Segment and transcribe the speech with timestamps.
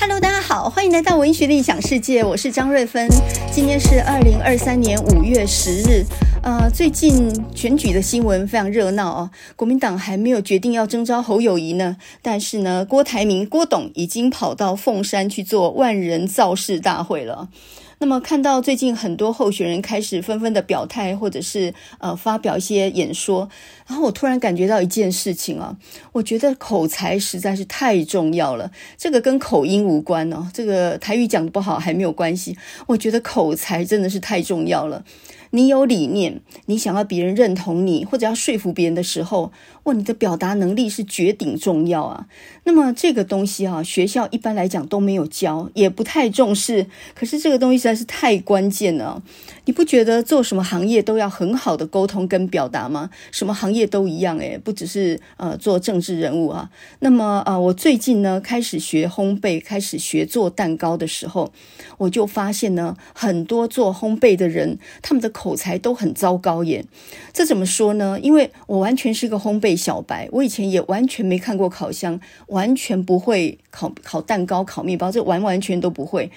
[0.00, 3.06] Hello，大家好，欢迎来到文学的异想世界，我是张瑞芬。
[3.52, 6.02] 今天是二零二三年五月十日。
[6.42, 17.50] 呃，最近选举的新闻非常热闹哦，国民党还没有决定要征召侯友谊呢，但是呢，郭台铭郭董已经跑到凤山去做万人造势大会了。
[18.02, 23.46] 那么看到最近很多候选人开始纷纷的表态，或者是呃发表一些演说，
[23.86, 25.76] 然后我突然感觉到一件事情啊，
[26.12, 28.72] 我觉得口才实在是太重要了。
[28.96, 35.04] 这个跟口音无关哦，这个台语讲不好还没有关系，我觉得口才真的是太重要了。
[35.52, 39.50] 你有理念，你想要别人认同你，或者要说服别人的时候，
[39.82, 42.28] 哇，你的表达能力是绝顶重要啊。
[42.62, 46.86] 那么这个东西啊，学校一般来讲都没有教，也不太重视。
[47.16, 49.20] 可是这个东西在是太关键了。
[49.64, 53.10] 你不觉得做什么行业都要很好的沟通跟表达吗？
[53.30, 56.70] 什么行业都一样，诶，不只是呃做政治人物啊。
[57.00, 61.52] 那么呃，我最近呢开始学烘焙，开始学做蛋糕的时候，
[61.98, 66.84] 我就发现呢，很多做烘焙的人，他们的口才都很糟糕耶。
[67.32, 68.18] 这怎么说呢？
[68.20, 76.30] 因为我完全是个烘焙小白，我以前也完全没看过烤箱，完全不会烤烤蛋糕、烤面包，这完完全都不会。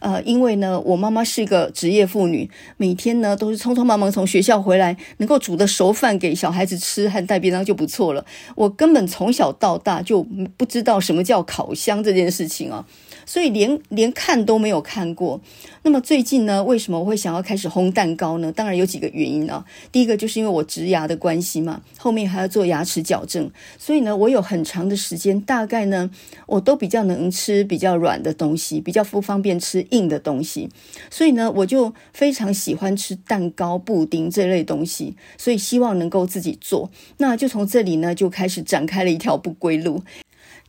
[0.00, 8.24] 呃，因为呢，我妈妈是一个职业妇女，每天呢都是匆匆忙忙从学校回来，能够煮的熟饭给小孩子吃和带便当就不错了。
[8.54, 12.86] 我根本从小到大就不知道什么叫烤箱这件事情啊。
[13.30, 15.40] 所以连连看都没有看过。
[15.82, 18.50] 那么最近呢，为什么我会想要开始烘蛋糕呢？
[18.50, 19.64] 当然有几个原因啊。
[19.92, 26.10] 第一个就是因为我植牙的关系嘛，后面还要做牙齿矫正，所以呢，我有很长的时间，大概呢，
[26.48, 30.68] 我都比较能吃比较软的东西，比较不方便吃硬的东西。
[31.08, 36.90] 所以呢，我就非常喜欢吃蛋糕、布丁这类东西，所以希望能够自己做。
[37.18, 40.02] 那就从这里呢，就开始展开了一条不归路。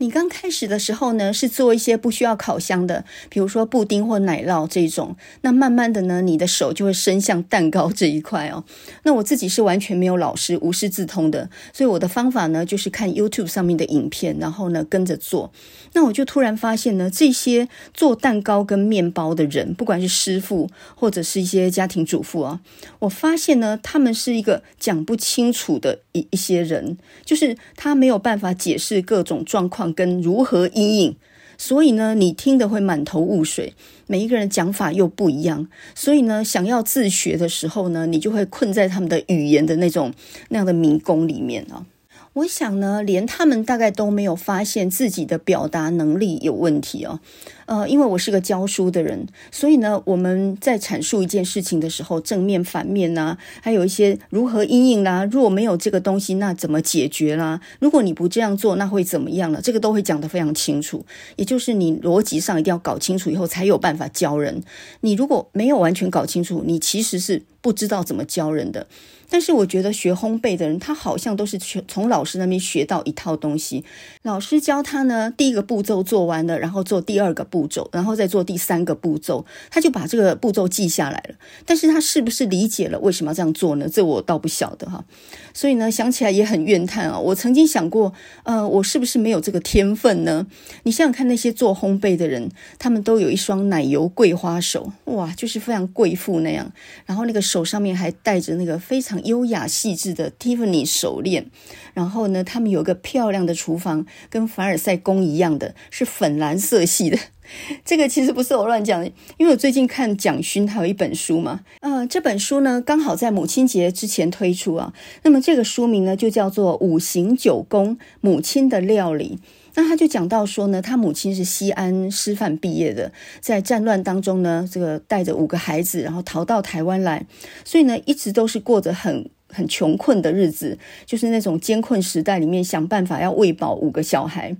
[0.01, 5.15] 你刚开始的时候呢，是做一些不需要烤箱的，比如说布丁或奶酪这种。
[5.41, 8.63] 那慢慢的呢，你的手就会伸向蛋糕这一块哦。
[9.03, 15.53] 那我自己是完全没有老师，无师自通的，所以我的方法呢，就是看 YouTube 上面的影片，然后呢跟着做。
[15.93, 22.59] 那我就突然发现呢，这些做蛋糕跟面包的人，不管是师傅或者是一些家庭主妇啊，
[22.97, 29.90] 我发现呢，他们是一个讲不清楚的一一些人，就是他没有办法解释各种状况。
[29.93, 31.15] 跟如何阴影，
[31.57, 33.73] 所以呢，你听得会满头雾水。
[34.07, 40.13] 每一个人讲法又不一样，所以呢，想要自学的时候呢，你就会困在他们的语言的那种
[40.49, 41.85] 那样的迷宫里面啊。
[42.33, 47.19] 我想呢，连他们大概都没有发现自己的表达能力有问题哦。
[47.65, 57.59] 呃，因为我是个教书的人，所以呢，我们在阐述一件事情的时候，正面、反面呐，还有一些如何阴影啦，如果没有这个东西，那怎么解决啦？
[57.79, 59.61] 如果你不这样做，那会怎么样了？
[59.61, 61.05] 这个都会讲得非常清楚。
[61.35, 64.63] 也就是你逻辑上一定要搞清楚以后，才有办法教人。
[65.01, 68.87] 你如果没有完全搞清楚，你其实是不知道怎么教人的。
[69.31, 73.85] 但是我觉得学烘焙的人，他好像都是从老师那边学到一套东西。
[74.23, 81.35] 老师教他呢，第一个步骤做完了，然后做第二个步骤，然后再做第三个步骤，他就把这个步骤记下来了。
[81.65, 83.87] 但是他是不是理解了为什么要这样做呢？
[83.87, 85.05] 这我倒不晓得哈。
[85.53, 87.17] 所以呢，想起来也很怨叹啊。
[87.17, 88.11] 我曾经想过，
[88.43, 90.45] 呃，我是不是没有这个天分呢？
[90.83, 96.69] 你想想看，那些做烘焙的人，他们都有一双奶油桂花手，哇，就是非常贵妇那样，
[97.05, 99.20] 然后那个手上面还戴着那个非常。
[99.25, 101.49] 优雅细致的 Tiffany 手链，
[101.93, 107.17] 然后呢，他们有个漂亮的厨房，跟凡尔赛宫一样的，是粉蓝色系的。
[107.83, 109.05] 这个其实不是我乱讲，
[109.37, 114.93] 因为我最近看蒋勋他有一本书嘛，呃，这本书呢刚好在母亲节之前推出啊。
[115.23, 119.39] 那么这个书名呢就叫做《五行九宫母亲的料理》。
[119.75, 127.25] 那他就讲到说呢，他母亲是西安师范毕业的，在战乱当中呢，这个带着五个孩子，然后逃到台湾来，
[127.63, 134.55] 所以呢，一直都是过着很很穷困的日子，就是那种艰困时代里面想办法要喂饱五个小孩。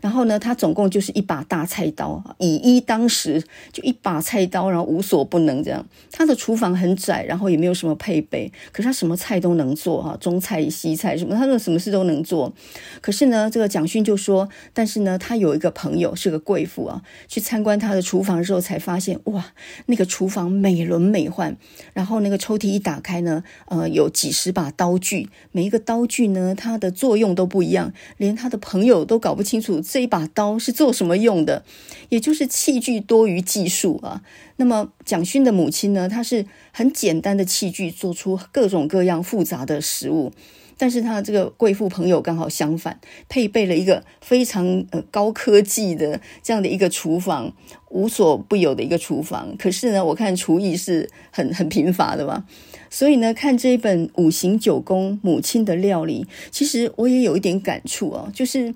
[0.00, 3.42] 然后呢，他总共就是一把大菜刀，以一当十，
[3.72, 5.84] 就一把菜刀，然后无所不能这样。
[6.12, 12.52] 他的厨房很窄，然后也没有什么配备，可是他什么菜都能做哈，中菜西菜什么，他说什么事都能做。
[13.00, 19.46] 可是呢，这个蒋勋就说，但是呢，他有一个朋友是个贵妇啊，去参观他的厨房的时候才发现，哇，
[19.86, 21.56] 那个厨房美轮美奂，
[21.92, 29.80] 然后那个抽屉一打开呢，呃，有几十把刀具，每一个刀具呢，它的作用都不一样，连他的朋友都搞不清楚。
[29.84, 31.64] 这一把刀是做什么用的？
[32.08, 34.22] 也就是器具多于技术啊。
[34.56, 36.08] 那么蒋勋的母亲呢？
[36.08, 40.32] 她是很简单的器具做出各种各样复杂的食物。
[40.76, 42.98] 但是她这个贵妇朋友刚好相反，
[43.28, 47.52] 配备了一个非常呃高科技的这样的一个厨房，
[47.90, 49.56] 无所不有的一个厨房。
[49.56, 52.44] 可是呢，我看厨艺是很很贫乏的吧。
[52.90, 58.74] 所以呢，看这一本《五行九宫母亲的料理》，其实我也有一点感触哦，就是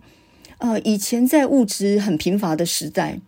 [0.59, 3.21] 呃，以前在物质很贫乏的时代。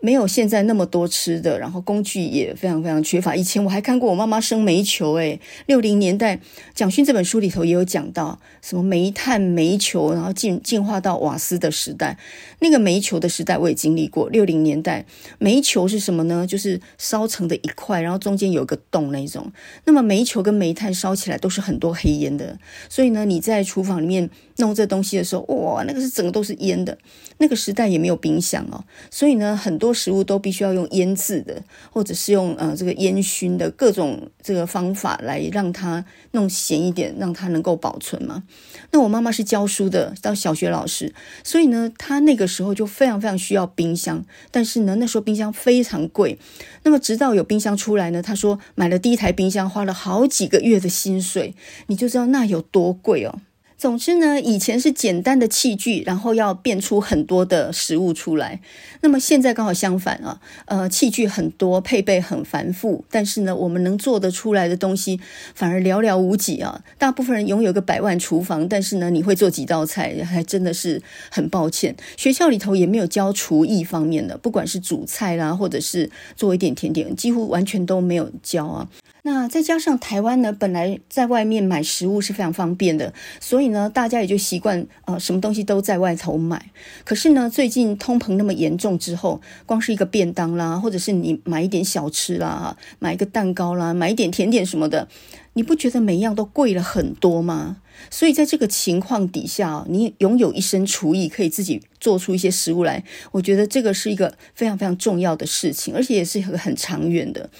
[0.00, 3.34] 没有现在那么多吃的，然后工具也非常非常缺乏。
[3.34, 6.38] 以前我还看过我妈妈生煤球，诶，六零年代
[6.74, 12.18] 蒋勋这本书里头也有讲到什么煤炭、煤球，然后进进化到瓦斯的时代。
[12.60, 14.28] 那个煤球的时代我也经历过。
[14.28, 15.06] 六零年代
[15.38, 16.46] 煤球是什么呢？
[16.46, 19.50] 就是烧成的一块，然后中间有个洞那种。
[19.86, 22.58] 那么煤球跟煤炭烧起来都是很多黑烟的，
[22.90, 24.28] 所以呢，你在厨房里面
[24.58, 26.96] 弄这东西的时候，哇，那个是整个都是烟的。
[27.38, 29.85] 那个时代也没有冰箱哦，所以呢，很多。
[29.86, 31.62] 多食物都必须要用腌制的，
[31.92, 38.42] 或者是用呃这个烟熏的各种这个方法来让它弄咸一点，让它能够保存嘛。
[38.90, 44.24] 那我妈妈是教书的，当小学老师，所以呢，她那个时候就非常非常需要冰箱。
[44.50, 46.36] 但是呢，那时候冰箱非常贵。
[46.82, 51.54] 那么直到有冰箱出来呢，她说买了第一台冰箱，花了好几个月的薪水，
[51.86, 53.40] 你就知道那有多贵哦。
[53.78, 58.60] 总之呢，以前是简单的器具，然后要变出很多的食物出来。
[59.02, 65.20] 那么现在刚好相反啊，呃，器具很多，配备很繁复，但是呢，我们能做得出来的东西
[65.54, 66.82] 反而寥寥无几啊。
[66.96, 71.94] 大部分人拥有个百万厨房，但是呢，你会做几道菜，还真的是很抱歉。
[72.16, 78.88] 学校里头也没有教厨艺方面的，不管是煮菜啦，或者是做一点甜点，几乎完全都没有教啊。
[79.26, 86.70] 那再加上台湾呢，本来在外面买食物是非常方便的，所以呢，大家也就习惯呃，什么东西都在外头买。
[87.04, 95.08] 可是呢，最近通膨那么严重之后，光是一个便当啦，或者是你买一点小吃啦，买一个蛋糕啦，买一点甜点什么的，
[95.54, 97.78] 你不觉得每一样都贵了很多吗？
[98.08, 103.02] 所以在这个情况底下，你拥有一身厨艺，可以自己做出一些食物来，
[103.32, 107.50] 我觉得这个是一个非常非常重要的事情，而且也是很很长远的。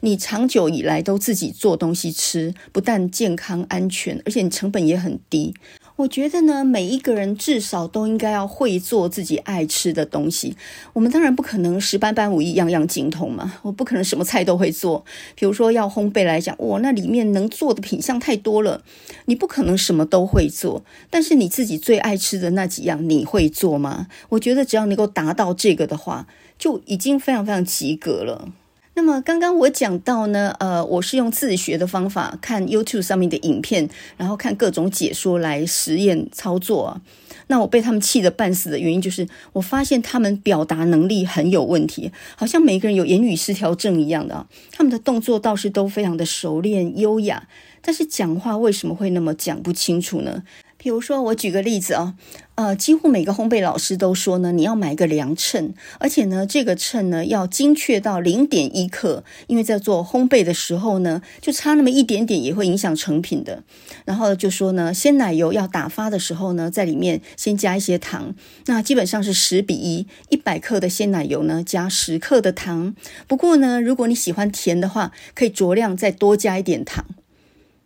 [0.00, 5.54] 你长久以来都自己做东西吃，不但健康安全，而且你成本也很低。
[5.96, 10.54] 我觉得呢，每一个人至少都应该要会做自己爱吃的东西。
[10.92, 15.02] 我们当然不可能十般般武艺样样精通嘛，我不可能什么菜都会做。
[15.34, 18.82] 比如说要烘焙来讲，哇，那里面能做的品项太多了，
[19.24, 20.84] 你不可能什么都会做。
[21.08, 24.08] 但是你自己最爱吃的那几样，你会做吗？
[24.28, 26.26] 我觉得只要能够达到这个的话，
[26.58, 28.52] 就已经非常非常及格了。
[28.96, 37.00] 那么刚刚我讲到呢，呃，我是用自学的方法看 YouTube 上面的影片，然后看各种解说来实验操作啊。
[37.48, 44.46] 那我被他们气得半死的原因就是，我发现他们表达能力很有问题，好像每个人有言语失调症一样的啊。
[44.72, 47.46] 他们的动作倒是都非常的熟练优雅，
[47.82, 50.42] 但是讲话为什么会那么讲不清楚呢？
[50.86, 52.14] 比如说，我举个例子啊，
[52.54, 63.64] 呃，几乎每个烘焙老师都说呢，你要买一个量秤，而且呢，这个秤呢要精确到零点一克，因为在做烘焙的时候呢，就差那么一点点也会影响成品的。
[64.04, 68.36] 然后就说呢，鲜奶油要打发的时候呢，在里面先加一些糖，
[68.66, 72.94] 那基本上是十比一，一百克的鲜奶油呢加十克的糖。
[73.26, 77.04] 不过呢，如果你喜欢甜的话，可以酌量再多加一点糖。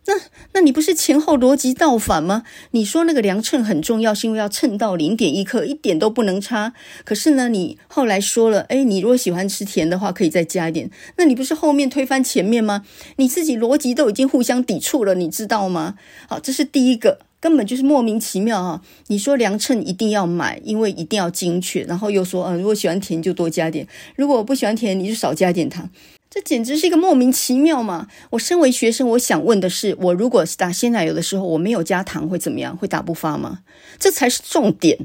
[0.07, 0.13] 那
[0.53, 2.43] 那你不是前后逻辑倒反吗？
[2.71, 6.73] 你说那个量秤很重要，是因为要称到零点一克，一点都不能差。
[7.05, 10.89] 可是呢，你后来说了，诶，你如果喜欢吃甜的话，可以再加一点。
[11.17, 12.83] 那你不是后面推翻前面吗？
[13.17, 15.95] 你自己逻辑都已经互相抵触了，你知道吗？
[16.27, 18.81] 好，这是第一个，根本就是莫名其妙啊！
[19.07, 25.89] 你说量秤一定要买，因为一定要精确，然后又说，嗯，如果喜欢甜就多加点，如果不喜欢甜，你就少加点糖。
[26.33, 28.07] 这简直是一个莫名其妙嘛！
[28.29, 32.77] 我身为学生，我想问的是，我如果打鲜奶油的时候，我没有加糖会怎么样？
[32.77, 33.59] 会打不发吗？
[33.99, 34.97] 这才是重点。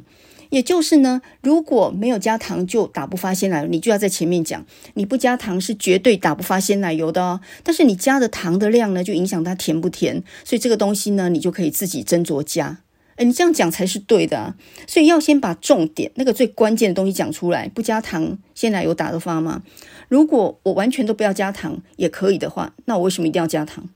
[0.50, 4.64] 也就是呢，如果没有加糖就打不发鲜奶油，你就要在前面讲，
[4.94, 7.40] 你不加糖是绝对打不发鲜奶油的哦。
[7.64, 12.78] 但是你加的糖的量呢，就影响它甜不甜，所以这个东西呢，你就可以自己斟酌加。
[13.16, 14.54] 诶，你这样讲才是对的啊！
[14.86, 17.68] 所以要先把重点那个最关键的东西讲出来。
[17.68, 19.62] 不加糖，鲜奶油打得发吗？
[20.08, 23.88] 如果我完全都不要加糖也可以的话，那我为什么一定要加糖？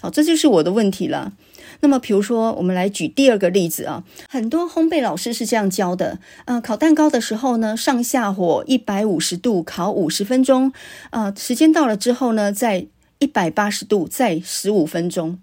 [0.00, 1.32] 好，这就是我的问题了。
[1.80, 10.72] 那么，比如说，我们来举第二个例子啊，很多烘焙老师是这样教的：呃，烤蛋糕的时候呢，上下火一百五十度烤五十分钟，
[11.10, 12.86] 呃，时间到了之后呢，在
[13.18, 15.40] 一百八十度再十五分钟。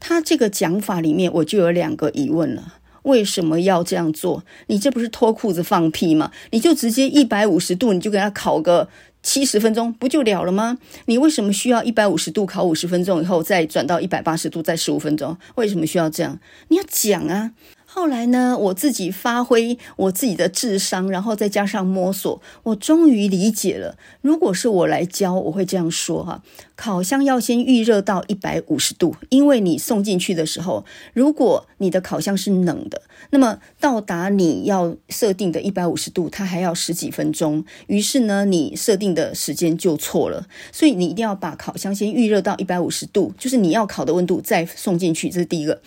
[0.00, 2.74] 他这个讲法里面，我就有两个疑问了。
[3.02, 4.42] 为什么要这样做？
[4.66, 6.32] 你这不是脱裤子放屁吗？
[6.50, 8.88] 你就直接一百五十度，你就给他烤个
[9.22, 10.78] 七十分钟不就了了吗？
[11.04, 15.36] 你为什么需要一百五十度烤五十分钟以后再转到一百八十度再十五分钟？
[15.54, 16.40] 为什么需要这样？
[16.66, 17.52] 你要讲啊！
[17.88, 23.96] 后来呢，我自己发挥我自己的智商，然后再加上摸索，我终于理解了。
[24.20, 26.42] 如果是我来教，我会这样说哈：
[26.76, 37.64] 烤箱要先预热到一百五十度，因为你送进去的时候，如果你的烤箱是冷的，那么到达你要设定的一百五十度，它还要十几分钟。
[37.88, 40.46] 于是呢，你设定的时间就错了。
[40.70, 45.28] 所以你一定要把烤箱先预热到一百五十度，就是你要烤的温度再送进去。
[45.28, 45.80] 这是第一个。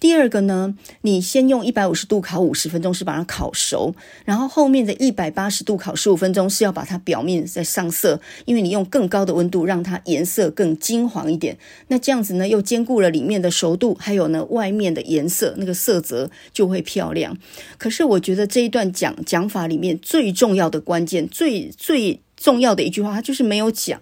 [0.00, 1.66] 第二个呢，你先用。
[1.66, 3.92] 一百五十度烤五十分钟是把它烤熟，
[4.24, 11.56] 然后后面的一百八十度烤十五分钟是要把它表面再上色，因为你用更高的温度让它颜色色更金黄一点。
[11.88, 17.36] 那这样子呢，又兼顾了里面的熟度，还有呢外面的颜色，那个色泽就会漂亮。
[17.78, 24.00] 可是我觉得这一段讲讲法里面最重要的关键，最最重要的一句话，它就是没有讲。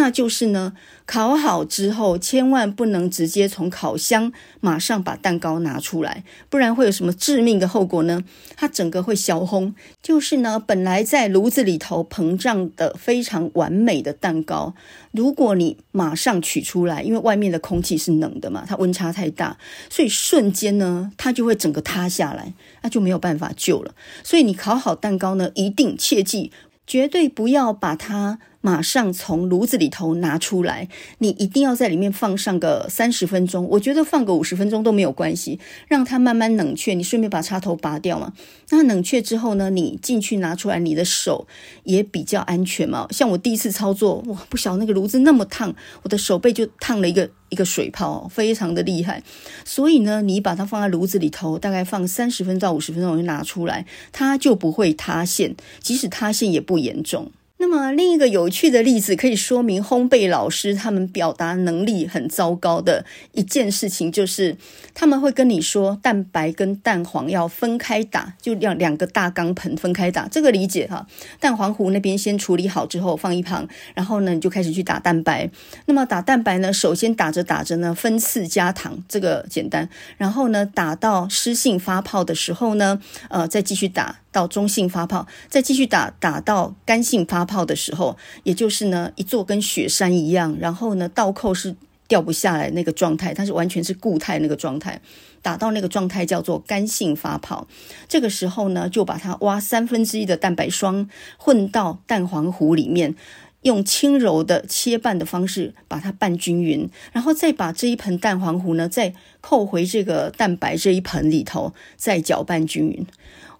[0.00, 0.72] 那就是呢，
[1.04, 8.24] 烤好之后千万不能直接从烤箱马上把蛋糕拿出来，不然会有什么致命的后果呢？
[8.56, 9.74] 它整个会消烘。
[10.02, 14.72] 就是呢，本来在炉子里头膨胀的非常完美的蛋糕，
[15.12, 19.58] 如果你马上取出来，因为外面的空气是冷的嘛，它温差太大，
[19.90, 23.94] 所以瞬间呢，它就会整个塌下来，那就没有办法救了。
[24.24, 26.50] 所以你烤好蛋糕呢，一定切记，
[26.86, 28.38] 绝对不要把它。
[28.62, 30.88] 马上从炉子里头拿出来，
[31.18, 36.92] 你一定要在里面放上个三十分钟，我觉得放个五十分钟都没有关系，让它慢慢冷却。
[36.92, 38.32] 你顺便把插头拔掉嘛。
[38.68, 41.46] 那冷却之后呢，你进去拿出来，你的手
[41.84, 43.06] 也比较安全嘛。
[43.10, 49.22] 像我第一次操作，哇，不晓得那个炉子那么烫，我的手背就烫了一个一个水泡，非常的厉害。
[49.64, 57.32] 所以呢，你把它放在炉子里头，大概放三十分到五十分钟我就拿出来，它就不会塌陷，即使塌陷也不严重。
[57.62, 64.56] 那么另一个有趣的例子，可以说明烘焙老师他们表达能力很糟糕的一件事情，就是
[64.94, 71.06] 他们会跟你说蛋白跟蛋黄要分开打，就两两个大钢盆分开打，这个理解哈。
[71.38, 75.50] 蛋黄糊那边先处理好之后放一旁，然后呢你就开始去打蛋白。
[75.84, 79.86] 那么打蛋白呢，首先打着打着呢分次加糖，这个简单。
[80.16, 82.98] 然后呢打到湿性发泡的时候呢，
[83.28, 84.20] 呃再继续打。
[84.32, 91.74] 到中性发泡，再继续打，打到干性发泡的时候，也就是呢，一座跟雪山一样，然后呢，倒扣是
[92.06, 95.00] 掉不下来那个状态，它是完全是固态那个状态，
[95.42, 97.66] 打到那个状态叫做干性发泡。
[98.08, 103.14] 这个时候呢，就把它挖三分之一的蛋白霜混到蛋黄糊里面，
[103.62, 113.06] 用轻柔的切拌的方式把它拌均匀，然后再把这一盆蛋黄糊呢，再扣回这个蛋白这一盆里头，再搅拌均匀。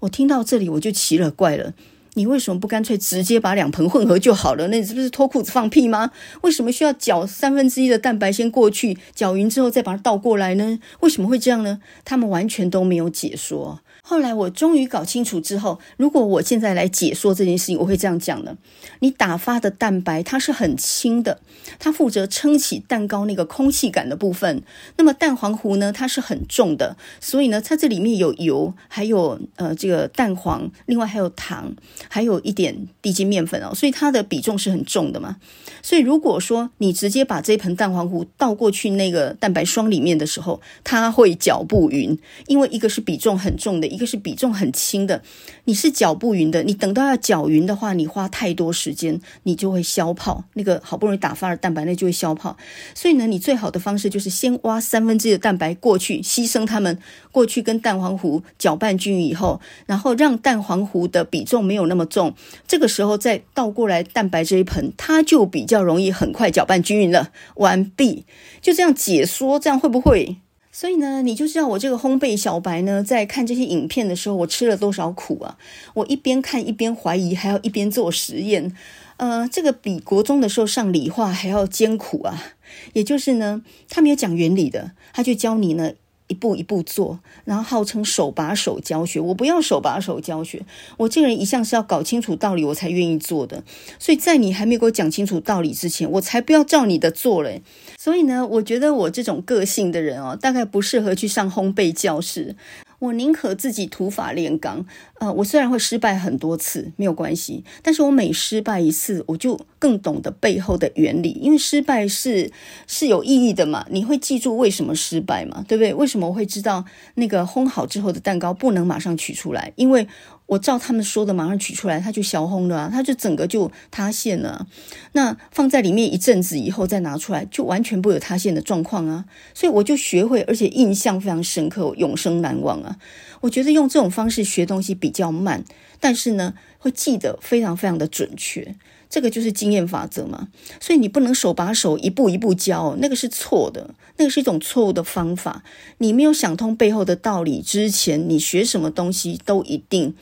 [0.00, 1.74] 我听到这里我就奇了怪了，
[2.14, 4.68] 你为什么不干脆直接把两盆混合就好了？
[4.68, 6.10] 那你是不是脱裤子放屁吗？
[6.40, 10.78] 为什么需要搅三分之一的蛋白先过去，搅匀之后再把它倒过来呢？
[11.00, 11.80] 为什么会这样呢？
[12.04, 13.80] 他们完全都没有解说。
[14.02, 18.56] 后来我终于搞清楚之后，如果我现在来解说这件事情，我会这样讲的：
[19.00, 21.40] 你打发的蛋白它是很轻的，
[21.78, 24.62] 它负责撑起蛋糕那个空气感的部分。
[24.96, 31.74] 那么蛋黄糊呢，它是很重的，所以呢，它这里面有油，还有呃这个蛋黄，另外还有糖，
[32.08, 35.36] 还有一点低筋面粉哦，所以它的比重是很重的嘛。
[35.82, 44.00] 所以如果说你直接把这一盆蛋黄糊倒过去那个蛋白霜里面的时候，它会搅不匀，因为一个是比重很重的一。
[44.00, 45.22] 个是比重很轻的，
[45.64, 46.62] 你是搅不匀的。
[46.62, 50.44] 你等到要搅匀的话，你花太多时间，你就会消泡。
[50.54, 52.56] 那个好不容易打发的蛋白，那就会消泡。
[52.94, 56.98] 所以呢，你最好的方式就是先挖三分之一的蛋白过去，牺牲它们
[57.30, 62.34] 过去跟蛋黄糊搅拌均匀以后，然后让蛋黄糊的比重没有那么重。
[62.66, 67.30] 这个时候再倒过来蛋白这一盆，它就比较容易很快搅拌均匀了。
[67.56, 68.24] 完毕，
[68.62, 70.38] 就这样解说，这样会不会？
[70.72, 75.58] 所以呢，你就知道我这个烘焙小白呢，在看这些影片的时候，我吃了多少苦啊！
[75.94, 78.74] 我一边看一边怀疑，还要一边做实验。
[79.16, 82.54] 呃，这个比国中的时候上理化还要艰苦啊！
[82.92, 85.92] 也就是呢，他没有讲原理的，他就教你呢。
[86.30, 89.20] 一步一步做，然后号称手把手教学。
[89.20, 90.62] 我不要手把手教学，
[90.96, 93.64] 我这个人一向是要搞清楚道理我才愿意做的。
[93.98, 97.62] 所以在你还没给我讲清楚道理之前，我才不要照你的做嘞。
[97.98, 102.54] 所以呢，我觉得我这种个性的人哦，大概不适合去上烘焙教室。
[103.00, 104.86] 我宁可自己土法炼钢。
[105.18, 111.30] 呃，我虽然会失败很多次，没有关系，但是我每失败一次，我就更懂得背后的原理。
[111.32, 112.50] 因为失败是
[112.86, 115.92] 是有意义的嘛，你会记住为什么失败嘛，对不对？
[115.92, 116.84] 为什么我会知道
[117.16, 119.72] 那个烘好之后的蛋糕不能马上取出来？
[119.76, 120.06] 因为
[120.50, 124.66] 我照他们说的马上取出来，它就消红了啊，它就整个就塌陷了。
[125.12, 129.26] 那放在里面一阵子以后再拿出来，就完全不会有塌陷的状况啊。
[129.54, 132.96] 所以我就学会，而且印象非常深刻，永生难忘啊。
[133.42, 135.64] 我觉得用这种方式学东西比较慢，
[136.00, 138.74] 但是呢，会记得非常非常的准确。
[139.08, 140.48] 这个就是经验法则嘛，
[140.80, 145.62] 所以你不能手把手一步一步教，那个是错的，那个是一种错误的方法。
[145.98, 150.14] 你没有想通背后的道理之前，你学什么东西都一定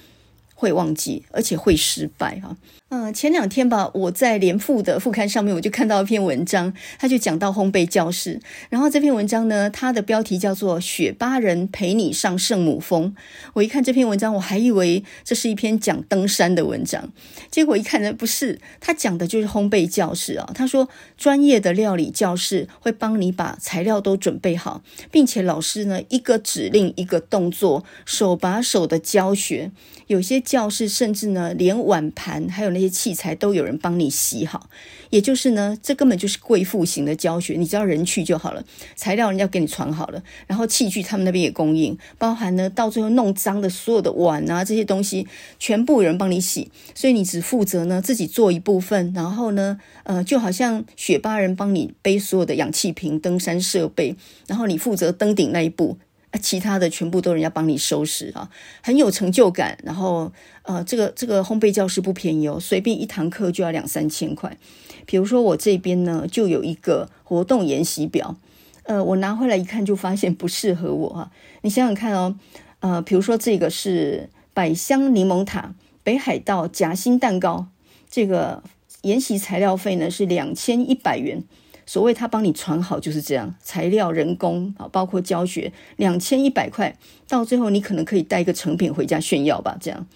[0.59, 2.57] 会忘记，而且会失败哈。
[2.91, 8.41] 嗯，前两天吧，我在联副的副刊上面，我就看到一篇文章，他就讲到烘焙教室。
[8.71, 13.13] 然后这篇文章呢，它的标题叫做《雪巴人陪你上圣母峰》。
[13.53, 17.13] 我一看这篇文章，我还以为这是一篇讲登山的文章，
[17.51, 20.51] 结果一看呢，不是，他讲的就是烘焙教室啊。
[20.55, 20.89] 他说，
[21.19, 29.71] 专业的料理教室会帮你把材料都准备好，并且老师呢，一个指令一个动作，手把手的教学。
[30.07, 34.71] 有些教室甚至呢，连碗盘还有那些器材都有人帮你洗好，
[35.11, 38.65] 也就是呢，这根本就是贵妇型的教学，你只要人去就好了，
[38.97, 45.29] 材料人家给你传好了，然后器具他们那边也供应，包含呢到最后弄脏的所有的碗啊这些东西，
[45.59, 55.99] 全部有人帮你洗，所以你只负责呢自己做一部分，然后呢，呃，就好像雪巴人帮你背所有的氧气瓶、登山设备，然后你负责登顶那一步。
[56.39, 58.49] 其他的全部都人家帮你收拾啊，
[58.83, 59.77] 很有成就感。
[59.83, 64.57] 然后，呃，这个这个烘焙教室不便宜哦，随便一堂课就要两三千块。
[65.05, 68.37] 比如说我这边呢，就有一个活动研习表，
[68.85, 71.31] 呃，我拿回来一看就发现不适合我啊。
[71.63, 72.37] 你想想看哦，
[72.81, 77.67] 呃，比如说这个是百香柠檬塔、北海道夹心蛋糕，
[78.11, 78.63] 这个
[79.03, 81.43] 研习材料费呢是两千一百元。
[81.89, 86.95] 所谓他帮你传好就是这样，材料、人工啊，包括教学，两千一百块，
[87.27, 89.75] 到最后你可能可以带一个成品回家炫耀吧。
[89.81, 90.07] 这样，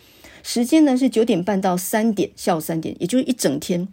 [0.42, 3.88] 时间呢是九点半到三点，下午三点，也就是一整天。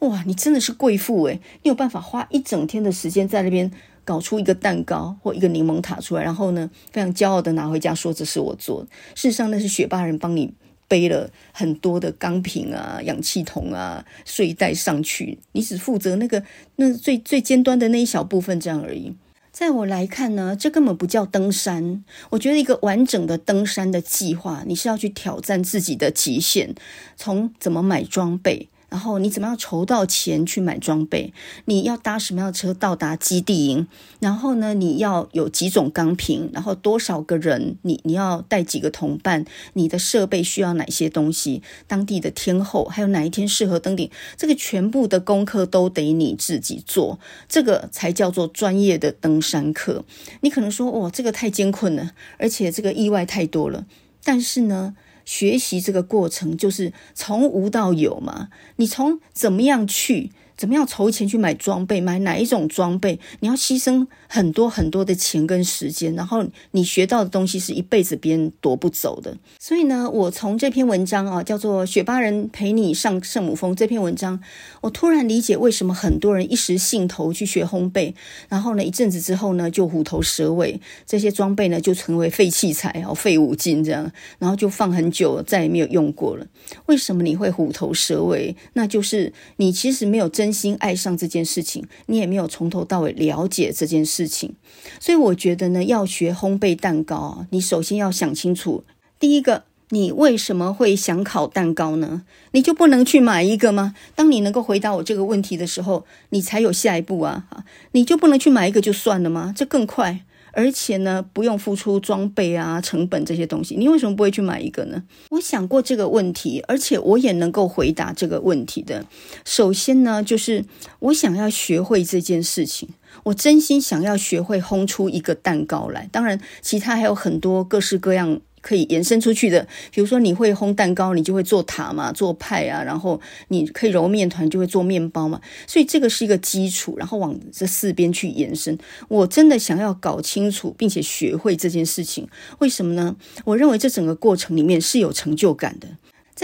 [0.00, 3.70] 哇，你真的是贵妇诶，你有办法花一整天的时间在那边
[4.04, 8.86] 搞出一个蛋糕或一个柠檬塔出来，然后呢，非常骄傲的拿回家说这是我做。
[9.14, 10.52] 事实上那是雪巴人帮你。
[10.88, 16.42] 背了很多的钢瓶啊、氧气筒啊、睡袋上去，你只负责那个
[16.76, 19.14] 那最最尖端的那一小部分这样而已。
[19.52, 22.04] 在我来看呢，这根本不叫登山。
[22.30, 26.74] 我觉得一个完整的登山的计划，你是要去挑战自己的极限，
[27.16, 28.68] 从怎么买装备。
[28.94, 31.32] 然后你怎么样筹到钱去买装备？
[31.64, 33.88] 你要搭什么样的车到达基地营？
[34.20, 36.48] 然后呢，你要有几种钢瓶？
[36.52, 37.76] 然后多少个人？
[37.82, 39.44] 你你要带几个同伴？
[39.72, 41.60] 你的设备需要哪些东西？
[41.88, 44.08] 当地的天候还有哪一天适合登顶？
[44.36, 50.04] 这个全部的功课都得你自己做，这个才叫做专业的登山客。
[50.42, 53.86] 你可能说，哦，这个太艰困了，而且这个意外太多了。
[54.22, 60.30] 但是呢，学习这个过程就是从无到有嘛，你从怎么样去？
[60.56, 62.00] 怎么样筹钱去买装备？
[62.00, 63.18] 买哪一种装备？
[63.40, 69.36] 你要牺牲很多很多的钱跟时间，然后你学到的东西是一辈子别人夺不走的。
[69.58, 74.40] 所以呢，我从这篇文章啊，叫做《雪巴人陪你上圣母峰》这篇文章，
[74.82, 78.14] 我突然理解为什么很多人一时兴头去学烘焙，
[78.48, 86.46] 然后呢，一阵子之后呢，就虎头蛇尾，这些装备呢就成为废器材哦，废五金这样，然后就放很久，再也没有用过了。
[86.86, 88.54] 为什么你会虎头蛇尾？
[88.74, 90.43] 那就是你其实没有真。
[90.44, 94.52] 真心爱上这件事情，你也没有从头到尾了解这件事情，
[95.00, 98.84] 所以我觉得呢，要学烘焙蛋糕，你首先要想清楚，
[99.18, 102.24] 第一个，你为什么会想烤蛋糕呢？
[102.50, 103.94] 你就不能去买一个吗？
[104.14, 107.46] 当你能够回答我这个问题的时候，你才有下一步啊！
[107.92, 109.54] 你就不能去买一个就算了吗？
[109.56, 110.20] 这更快。
[110.54, 115.02] 而且呢，不用付出装备啊、成本这些东西，你为什么不会去买一个呢？
[115.30, 119.04] 我想过这个问题，而且我也能够回答这个问题的。
[119.44, 120.64] 首先呢，就是
[121.00, 122.88] 我想要学会这件事情，
[123.24, 126.08] 我真心想要学会烘出一个蛋糕来。
[126.10, 128.40] 当然，其他还有很多各式各样。
[128.64, 135.38] 可以延伸出去的，比如说你会烘蛋糕，你就会做塔嘛，做派啊，然后你可以揉面团，就会做面包嘛。
[135.66, 138.78] 所以这个是一个基础，然后往这四边去延伸。
[139.08, 142.26] 我真的想要搞清楚并且学会这件事情，
[142.60, 143.14] 为什么呢？
[143.44, 145.86] 我认为这整个过程里面是有成就感的。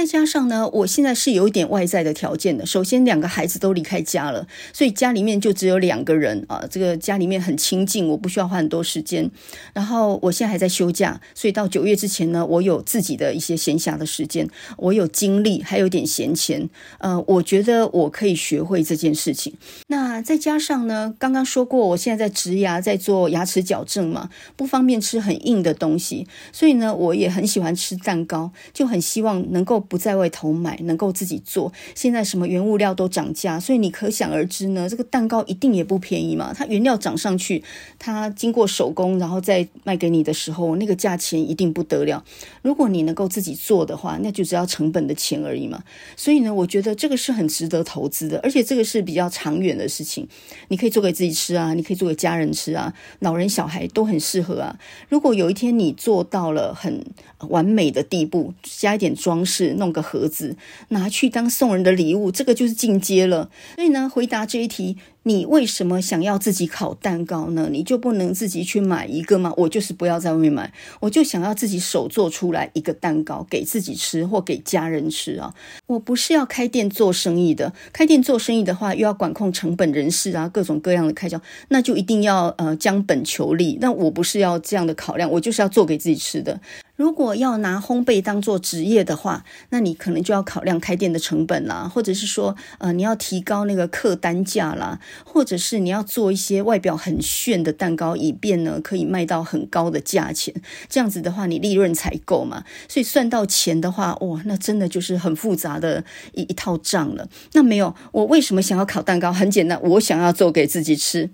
[0.01, 2.65] 再加上呢，我现在是有一点外在的条件的。
[2.65, 6.65] 首先，两个孩子都离开家了，所以家里面就只有两个人啊。
[6.71, 9.31] 这个家里面很清静，我不需要花很多时间。
[9.75, 16.71] 然后我现在还在休假，所以到九月之前呢，我有自己的一些闲暇的时间，我有精力，还有点闲钱。
[17.01, 19.53] 呃，我觉得我可以学会这件事情。
[19.89, 29.85] 那再加上呢，刚刚说过，我现在在植牙，在做牙齿矫正嘛，不方便吃很硬的东西，所以呢，我也很喜欢吃蛋糕，就很希望能够。
[29.91, 31.73] 不在外头买，能够自己做。
[31.97, 36.55] 现在什么原物料都涨价，所以你可想而知呢，这个蛋糕一定也不便宜嘛。
[36.55, 37.65] 它原料涨上去，
[37.99, 42.25] 它经过手工，然后再卖给你的时候，那个价钱一定不得了。
[42.63, 45.83] 如果你能够自己做的话，那就只要成本的钱而已嘛。
[46.17, 50.29] 所以呢，我觉得这个是很值得投资的，而且这个是比较长远的事情。
[50.69, 54.79] 你可以做给自己吃啊，你可以做给家人吃啊，老人小孩都很适合啊。
[55.09, 57.05] 如果有一天你做到了很
[57.49, 59.70] 完美的地步，加一点装饰。
[59.75, 60.57] 弄个盒子
[60.89, 63.51] 拿去当送人的礼物，这个就是进阶了。
[63.77, 64.97] 所以呢，回答这一题。
[65.25, 67.69] 你为什么想要自己烤蛋糕呢？
[67.71, 69.53] 你就不能自己去买一个吗？
[69.57, 75.55] 我就是不要在外面买，我就想要自己手做出来一个蛋糕给自己吃或给家人吃啊！
[75.87, 83.77] 我不是要开店做生意的，开店做生意的话又要管控成本、人事啊，各种各样的开销，那就一定要呃将本求利。
[83.81, 86.59] 那我不是要这样的考量，我就是要做给自己吃的。
[86.97, 94.99] 如果要拿烘焙当做职业的话，那你可能就要考量开店的成本啦，或者是说呃你要提高那个客单价啦。
[95.25, 100.55] 或者是你要做一些外表很炫的蛋糕，以便呢可以卖到很高的价钱，
[100.89, 102.65] 这样子的话你利润才够嘛。
[102.89, 107.29] 所以算到钱的话，哇，那真的就是很复杂的一一套账了。
[107.53, 109.33] 那没有，我为什么想要烤蛋糕？
[109.33, 111.31] 很简单，我想要做给自己吃。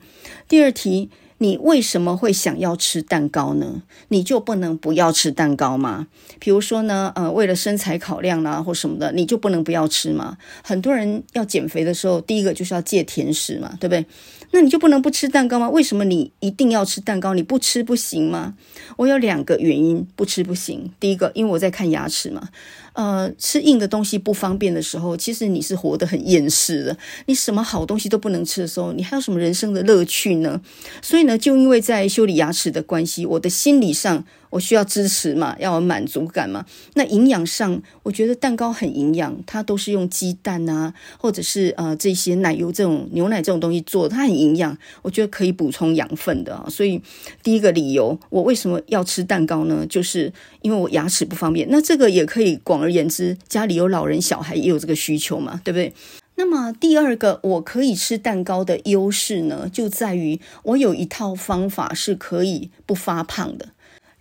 [0.48, 1.10] 第二题。
[1.38, 3.82] 你为什么会想要吃蛋糕呢？
[4.08, 6.06] 你就不能不要吃蛋糕吗？
[6.38, 10.38] 比如说呢，呃，为了身材考量啦，或什么的，你就不能不要吃吗？
[10.62, 14.06] 很多人要减肥的时候，第一个就是要戒甜食嘛，对不对？
[14.52, 15.68] 那你就不能不吃蛋糕吗？
[15.68, 17.34] 为什么你一定要吃蛋糕？
[17.34, 18.54] 你不吃不行吗？
[18.96, 20.90] 我有两个原因，不吃不行。
[20.98, 22.48] 第一个，因为我在看牙齿嘛。
[22.96, 26.96] 呃，吃硬的东西不方便的时候，其实你是活得很厌世的。
[27.26, 30.60] 你什么好东西都不能吃的时候，你还有什么人生的乐趣呢？
[31.02, 34.24] 所以呢，就因为在修理牙齿的关系，我的心理上。
[34.50, 36.64] 我需要支持嘛，要有满足感嘛。
[36.94, 46.66] 那营养上，我觉得蛋糕很营养，它都是用鸡蛋啊，或者是呃这些奶油这种牛奶这种东西做，它很营养，我觉得可以补充养分的啊。
[46.68, 47.00] 所以
[47.42, 49.86] 第一个理由，我为什么要吃蛋糕呢？
[49.88, 50.32] 就是
[50.62, 51.66] 因为我牙齿不方便。
[51.70, 55.92] 那这个也可以广而言之，家里有老人小孩也有这个需求嘛，对不对？
[56.38, 63.68] 那么第二个，我可以吃蛋糕的优势呢，就在于我有一套方法是可以不发胖的。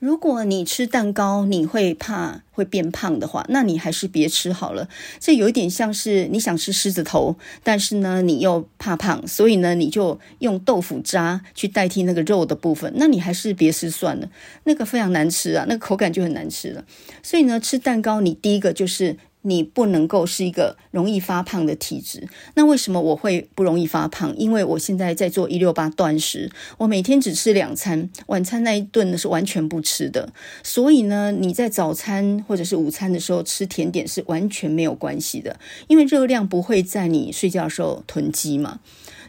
[0.06, 4.88] 如果你吃蛋糕，你会怕会变胖的话，那你还是别吃好了。
[5.20, 12.94] 这有一点像是你想吃狮子头，但是呢，你又怕胖，所以呢，你就用豆腐渣去代替那个肉的部分。
[12.98, 14.30] 那你还是别吃算了，
[14.66, 16.86] 那个非常难吃啊，那个口感就很难吃了。
[17.24, 19.18] 所以呢，吃蛋糕，你第一个就是。
[19.46, 22.28] 你不能够是一个容易发胖的体质。
[22.56, 24.36] 那为什么我会不容易发胖？
[24.36, 30.34] 因为我现在在做一六八断食，我每天只吃两餐，晚餐那一顿呢是完全不吃的。
[30.64, 38.80] 所以呢，你在早餐或者是午餐的时候吃甜点是完全没有关系的，因为热量不会在你睡觉的时候囤积嘛。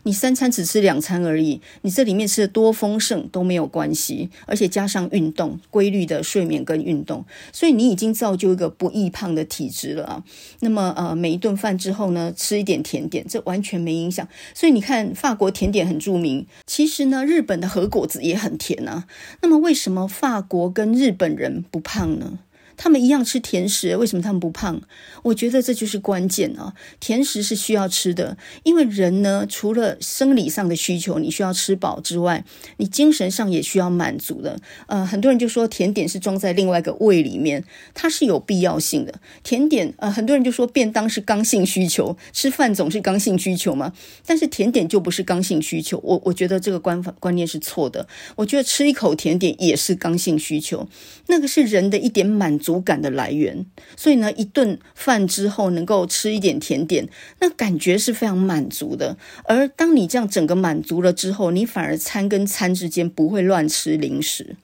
[0.07, 10.23] 你三餐只吃两餐而已，你这里面吃的多丰盛都没有关系，而且加上运动，规律的睡眠跟运动，所以你已经造就一个不易胖的体质了啊。
[10.61, 14.27] 那么呃，每一顿饭之后呢，吃一点甜点，这完全没影响。
[14.55, 19.09] 所以你看，法国甜点很著名，其实呢，日本的和果子也很甜啊。
[19.43, 22.39] 那么为什么法国跟日本人不胖呢？
[22.77, 24.81] 他们一样吃甜食，为什么他们不胖？
[25.23, 26.75] 我觉得这就是关键啊！
[27.01, 32.45] 甜食是需要吃的，因为人呢，除了生理上的需求，你需要吃饱之外，
[32.77, 34.61] 你精神上也需要满足的。
[34.87, 39.15] 呃，很多人就说甜点是装在另外一个胃里面，它是有必要性的。
[39.43, 43.93] 甜点，呃，很多人就说便当是刚性需求，吃饭总是刚性需求嘛，
[44.27, 45.99] 但是甜点就不是刚性需求。
[46.05, 48.07] 我我觉得这个观观念是错的。
[48.37, 50.87] 我觉得吃一口甜点也是刚性需求，
[51.29, 52.66] 那个是人的一点满足。
[52.67, 53.65] 足感的来源，
[53.97, 59.17] 所以呢，一顿饭之后能够吃一点甜点，那感觉是非常满足的。
[59.45, 64.57] 而当你这样整个满足了之后，你反而餐跟餐之间不会乱吃零食。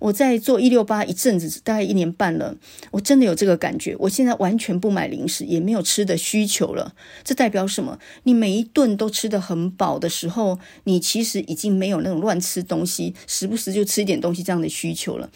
[0.00, 2.54] 我在做一六八一阵子，大概一年半了，
[2.92, 3.96] 我真的有这个感觉。
[3.98, 6.94] 我现在完全不买零食，也没有吃的需求了。
[7.24, 7.98] 这代表什么？
[8.22, 15.28] 你每一顿都吃得很饱的时候，你其实已经没有那种乱吃东西，时不时就吃一点东西这样的需求了。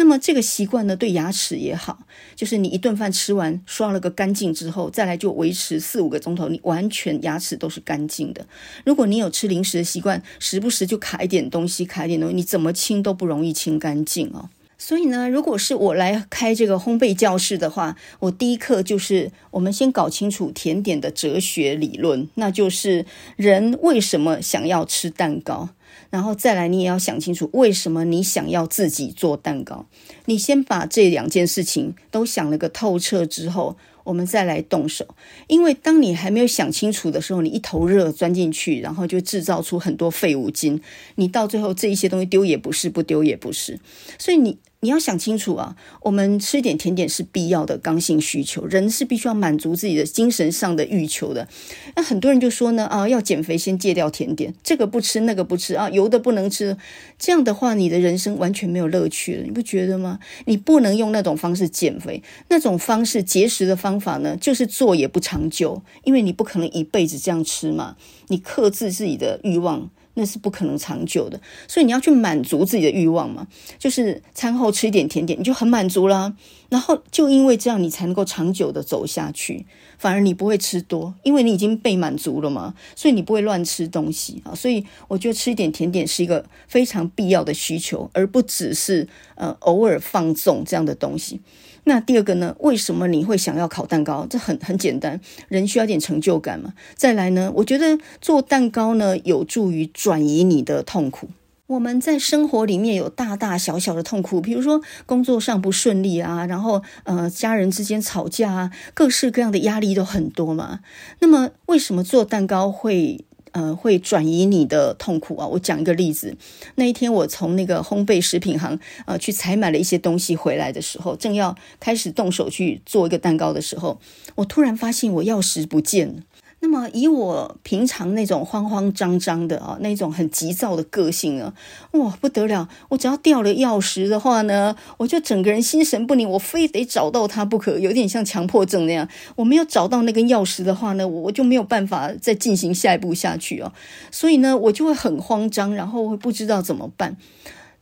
[0.00, 8.46] 那么这个习惯呢，对牙齿也好，就是你一顿饭吃完刷了个干净之后，再来就维持四五个钟头，你完全牙齿都是干净的。
[8.86, 14.48] 如果你有吃零食的习惯，时不时就卡一点东西，卡一点东西，你怎么清都不容易清干净哦。
[14.78, 23.04] 所以呢，如果是我来开这个烘焙教室的话，我第一课就是我们先搞清楚甜点的哲学理论，那就是
[23.36, 25.68] 人为什么想要吃蛋糕。
[26.10, 29.86] 然后再来，你也要想清楚，为什么你想要自己做蛋糕？
[30.26, 35.06] 你先把这两件事情都想了个透彻之后，我们再来动手。
[35.46, 40.82] 因为当你还没有想清楚的时候，你一头热钻进去，然后就制造出很多废物金。
[41.14, 43.78] 你到最后这一些东西丢也不是，不丢也不是。
[44.18, 44.58] 所以你。
[44.82, 51.46] 你要想清楚啊，我们吃一点甜点是必要的刚性需求，人是必须要满足自己的精神上的欲求的。
[51.94, 56.78] 那很多人就说呢，啊，要减肥先戒掉甜点，这个不吃那个不吃啊，油的不能吃，
[57.18, 60.18] 这样的话你的人生完全没有乐趣了，你不觉得吗？
[60.46, 67.96] 你不能用那种方式减肥，那种方式节食的方法呢，就是做也不长久，因为你不可能一辈子这样吃嘛，
[68.28, 69.90] 你克制自己的欲望。
[70.14, 73.46] 那是不可能长久的，所以你要去满足自己的欲望嘛，
[73.78, 76.34] 就是餐后吃一点甜点，你就很满足啦。
[76.68, 79.66] 然后就因为这样，你才能够长久的走下去。
[79.98, 84.54] 反而你不会吃多，因为你已经被满足了嘛，所以你不会乱吃东西啊。
[84.54, 91.40] 所以我觉得吃一点甜点是一个非常必要的需求，而不只是呃偶尔放纵这样的东西。
[91.84, 92.54] 那第二个呢？
[92.60, 94.26] 为什么你会想要烤蛋糕？
[94.28, 96.74] 这很很简单，人需要点成就感嘛。
[96.94, 101.28] 再来呢，我觉得做蛋糕呢，有助于转移你的痛苦。
[101.66, 110.80] 我们在生活里面有大大小小的痛苦，比如说工作上不顺利啊，然后呃家人之间吵架啊，各式各样的压力都很多嘛。
[111.20, 113.24] 那么为什么做蛋糕会？
[113.52, 115.46] 呃，会转移你的痛苦啊！
[115.46, 116.36] 我讲一个例子，
[116.76, 124.00] 那一天我从那个烘焙食品行呃去采买了一些东西回来的时候，正要开始动手去做一个蛋糕的时候，
[124.36, 126.22] 我突然发现我钥匙不见了。
[126.62, 131.52] 那么以我平常那种慌慌张张的啊，那种很急躁的个性呢，
[131.92, 132.68] 哇，不得了！
[132.90, 139.08] 我只要掉了钥匙的话呢，我就整个人心神不宁，我非得找到它不可，有点像强迫症那样。
[139.36, 143.72] 我没有找到那根钥匙的话呢，我就没有办法再进行下一步下去哦。
[144.10, 147.16] 所以呢，我就会很慌张，然后会不知道怎么办。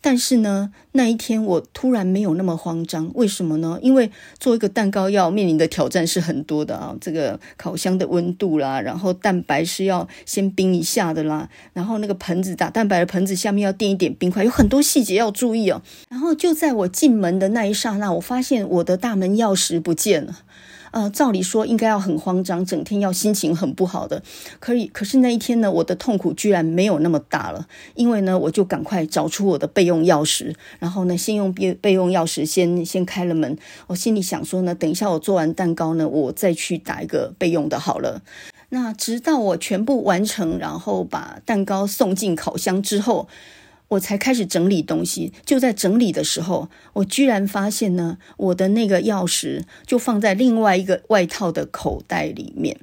[0.01, 3.79] 但是呢，那一天我突然没有那么慌张，为什么呢？
[3.83, 15.83] 因为做一个蛋糕要面临的挑战是很多的啊，这个烤箱的温度啦，然后蛋白是要先冰一下的啦，然后那个盆子打蛋白的盆子下面要垫一点冰块，有很多细节要注意哦。
[16.09, 20.39] 然后就在我进门的那一刹那，我发现我的大门钥匙不见了。
[20.91, 24.23] 呃，照理说应该要很慌张，整天要心情很不好的。
[24.59, 33.57] 可以，可是那一天呢，我的痛苦居然没有那么大了，因为呢，我就赶快找出我的备用钥匙，然后呢，先用备备用钥匙先先开了门。
[33.89, 38.23] 我心里想说呢，等一下我做完蛋糕呢，我再去打一个备用的好了。
[38.71, 43.29] 那直到我全部完成，然后把蛋糕送进烤箱之后。
[43.89, 52.79] 我才开始整理东西，就在整理的时候，我居然发现呢，我的那个钥匙就放在另外一个外套的口袋里面，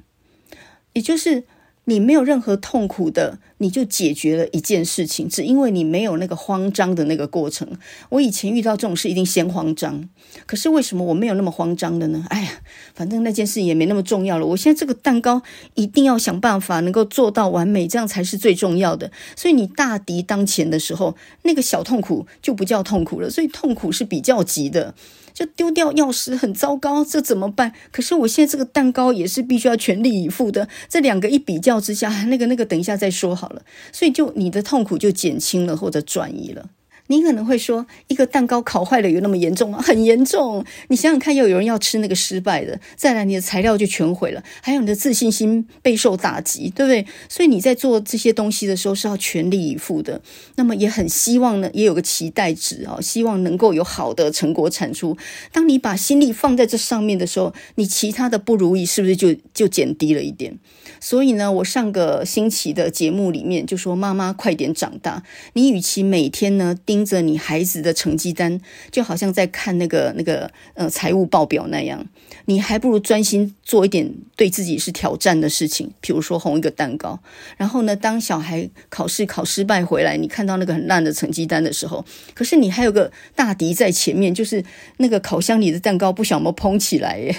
[0.92, 1.44] 也就是。
[1.88, 7.78] 你没有任何痛苦的，你就解决了一件事情，只因为你没有那个慌张的那个过程。
[8.08, 10.08] 我以前遇到这种事一定先慌张，
[10.46, 12.26] 可是为什么我没有那么慌张的呢？
[12.28, 12.50] 哎呀，
[12.92, 14.44] 反正那件事也没那么重要了。
[14.46, 15.42] 我现在这个蛋糕
[15.74, 19.12] 一定要想办法能够做到完美，这样才是最重要的。
[19.36, 23.30] 所以你大敌当前的时候，那个小痛苦就不叫痛苦了。
[23.30, 24.94] 所以痛苦是比较急的。
[25.36, 27.74] 就丢掉钥匙很糟糕，这怎么办？
[27.92, 30.66] 可是我现在这个蛋糕也是必须要全力以赴的。
[30.88, 33.60] 这两个一比较之下，那个那个等一下再说好了。
[33.92, 36.70] 所以就你的痛苦就减轻了或者转移了。
[37.08, 39.80] 你可能会说，一个蛋糕烤坏了有那么严重吗？
[39.80, 40.64] 很严重。
[40.88, 47.06] 你想想看，又有人要吃那个失败的，再来你的材料就全毁了，还有你的自信心备受打击，对不对？
[47.28, 50.20] 所以你在做这些东西的时候是要全力以赴的。
[50.56, 55.16] 那么也很希望呢，也有个期待值啊，希望能够有好的成果产出。
[55.52, 60.58] 当你把心力放在这上面的时候，你其他的不如意是不是就就减低了一点？
[61.00, 65.22] 所以呢，我上个星期的节目里面就说：“妈妈，快点长大。
[65.52, 68.58] 你与其每天呢盯盯着你孩子的成绩单，
[68.90, 72.02] 就好像在看那个那个呃财务报表那样，
[72.46, 77.20] 你还不如专心做一点对自己是挑战的事情，比如说烘一个蛋糕。
[77.58, 84.64] 然后呢，当小孩考试考失败回来，你看到那个很烂的成绩单的时候，可是你还有个大敌在前面，就是
[84.96, 87.36] 那个烤箱里的蛋糕不晓得有没有膨起来耶。”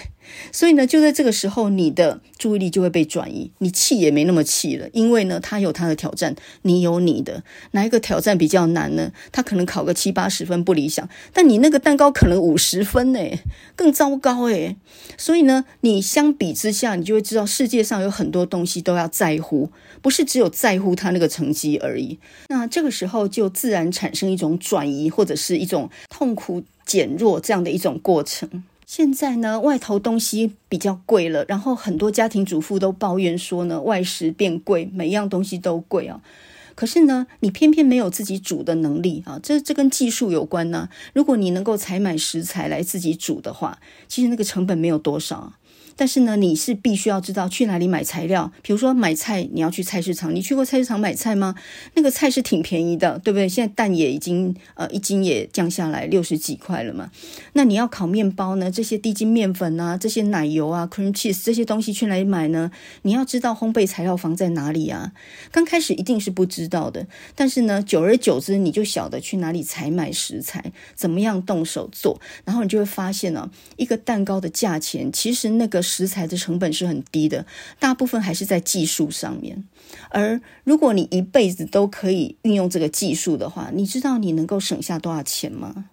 [0.52, 9.12] 所以呢，就在这个时候，你的注意力就会被转移，你气也没那么气了，因为呢，他有他的挑战，你有你的，哪一个挑战比较难呢？
[9.32, 13.20] 他可能考个七八十分不理想，但你那个蛋糕可能五十分呢，
[13.76, 14.76] 更糟糕诶。
[15.18, 19.70] 所以呢，你相比之下，你就会知道世界上有很多东西都要在乎，
[20.02, 22.20] 不是只有在乎他那个成绩而已。
[22.50, 28.64] 那这个时候就自然产生一种转移，或者是一种痛苦减弱这样的一种过程。
[28.88, 36.22] 现在呢，外头东西比较贵了，然后很多家庭主妇都抱怨说呢，外食变贵，每样东西都贵啊。
[36.74, 40.88] 可是呢，你偏偏没有自己煮的能力啊，这这跟技术有关呢。
[41.14, 45.52] 如果你能够采买食材来自己煮的话，其实那个成本没有多少。
[45.98, 48.52] 但是呢，你是必须要知道去哪里买材料。
[48.62, 50.34] 比如说买菜，你要去菜市场。
[50.34, 51.56] 你去过菜市场买菜吗？
[51.96, 53.50] 那个菜是挺便宜的，对不对？
[53.50, 57.10] 现在蛋也已经呃一斤也降下来六十几块了嘛。
[57.54, 58.70] 那你要烤面包呢？
[58.70, 62.70] 这些低筋面粉啊，这些奶油啊，cream cheese 这些东西去哪里买呢？
[63.02, 65.14] 你要知道烘焙材料放在哪里啊。
[65.52, 75.82] 刚开始一定是不知道的，但是呢，久而久之你就晓得去哪里采买食材，怎么样动手做，然后你就会发现呢、一个蛋糕的价钱其实那个。
[75.88, 77.46] 食材的成本是很低的，
[77.80, 79.64] 大部分还是在技术上面。
[80.10, 85.86] 而如果你一辈子都可以运用这个技术的话，你知道你能够省下多少钱吗？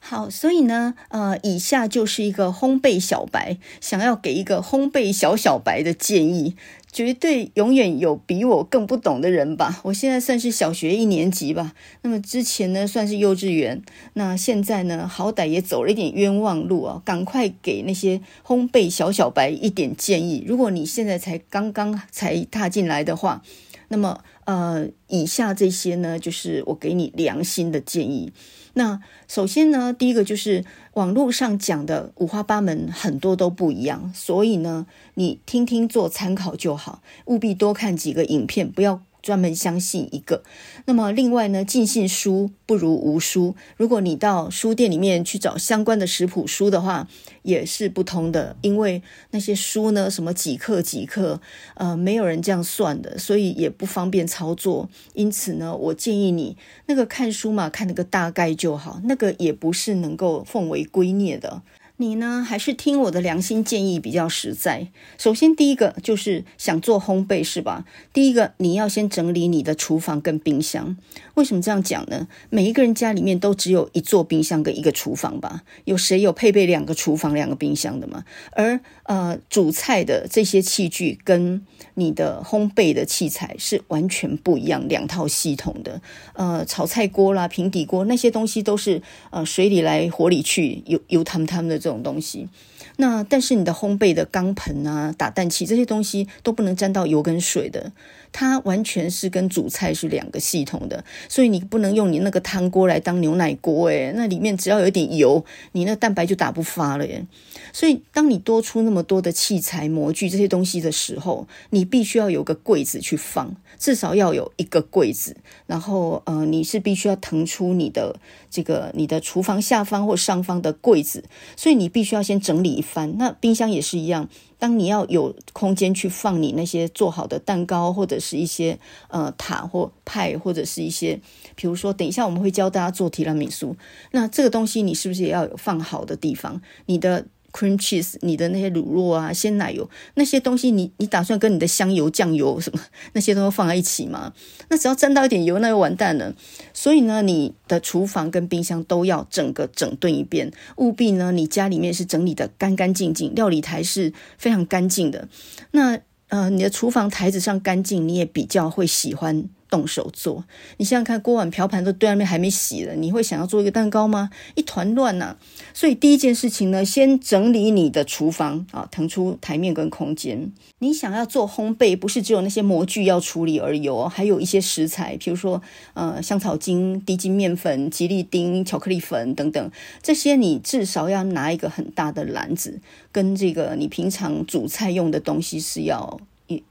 [0.00, 6.56] 好，所以呢，呃，以下就是一个烘焙小白想要给一个烘焙小小白的建议。
[6.92, 9.80] 绝对永远有比我更不懂的人吧。
[9.84, 13.80] 我现在算是小学一年级吧，那么之前呢算是幼稚园，
[14.14, 17.00] 那现在呢好歹也走了一点冤枉路啊！
[17.04, 20.42] 赶快给那些烘焙小小白一点建议。
[20.44, 23.40] 如果你现在才刚刚才踏进来的话，
[23.86, 28.32] 那么呃，以下这些呢就是我给你良心的建议。
[28.80, 30.64] 那首先呢，第一个就是
[30.94, 39.02] 网络上讲的五花八门，很多都不一样，所以呢，你听听做参考就好，务必多看几个影片，不要。
[39.22, 40.42] 专门相信一个，
[40.86, 43.54] 那么另外呢，尽信书不如无书。
[43.76, 47.08] 如果你到书店里面去找相关的食谱书的话，
[47.42, 51.40] 也是不通的，因为那些书呢，什么几克几克，
[51.74, 54.88] 呃，没有人这样算的，所以也不方便操作。
[55.14, 56.56] 因此呢，我建议你
[56.86, 61.62] 那个看书嘛，看那个大概就好，那个也不是能够奉为圭臬的。
[62.00, 64.86] 你呢，还是听我的良心建议比较实在。
[65.18, 67.84] 首先，第一个就是想做烘焙，是吧？
[68.14, 70.96] 第一个，你要先整理你的厨房跟冰箱。
[71.34, 72.26] 为什么这样讲呢？
[72.48, 75.62] 每一个人家里面都只有一座冰箱跟一个厨房吧？
[75.84, 78.24] 有谁有配备两个厨房、两个冰箱的吗？
[78.52, 81.60] 而呃，煮菜的这些器具跟
[81.94, 86.00] 你的烘焙的器材是完全不一样，两套系统的。
[86.32, 92.48] 呃，炒菜锅啦、平底锅那些东西都是呃水里来火里去，油油汤汤的这种东西。
[92.96, 97.92] 那但是你的烘焙的钢盆啊、打蛋器这些东西都不能沾到油跟水的，
[98.32, 107.26] 它完全是跟煮菜是两个系统的，所以你不能用你那个汤锅来当牛奶锅诶，那里面只要有一点油，你那蛋白就打不发了耶。
[107.72, 118.16] 所以当你多出那么多的器材模具这些东西的时候，你必须要有个柜子去放，至少要有一个柜子，然后呃，你是必须要腾出你的
[118.50, 121.24] 这个你的厨房下方或上方的柜子，
[121.56, 123.16] 所以你必须要先整理一番。
[123.18, 124.28] 那冰箱也是一样，
[124.60, 131.20] 当你要有空间去放你那些做好的蛋糕，或者是一些呃塔或派，或者是一些，
[131.56, 133.74] 比如说等一下我们会教大家做提拉米苏，
[134.12, 136.62] 那这个东西你是不是也要有放好的地方？
[136.86, 137.26] 你的。
[137.52, 142.80] Cream cheese，你的那些乳酪啊、鲜奶油那些东西你，你打算跟你的香油、酱油什么
[143.12, 144.32] 那些都放在一起吗？
[144.68, 146.34] 那只要沾到一点油，那就完蛋了。
[146.72, 155.28] 所以呢，你的厨房跟冰箱都要整个整顿一遍，务必呢，你家里面是整理得干干净净，料理台是非常干净的。
[155.72, 159.48] 那呃，你的厨房台子上干净，你也比较会喜欢。
[159.70, 160.44] 动手做，
[160.78, 164.30] 你想想看，锅碗瓢盘都堆在那边还没洗了，你会想要做一个蛋糕吗？
[164.56, 165.36] 一团乱呐！
[165.72, 170.52] 所以第一件事情呢，先整理你的厨房啊，腾出台面跟空间。
[170.80, 175.62] 你想要做烘焙，不是只有那些模具要处理而已哦，还有一些食材，比如说
[175.94, 179.70] 呃香草精、低筋面粉、吉利丁、巧克力粉等等，
[180.02, 182.80] 这些你至少要拿一个很大的篮子，
[183.12, 186.20] 跟这个你平常煮菜用的东西是要。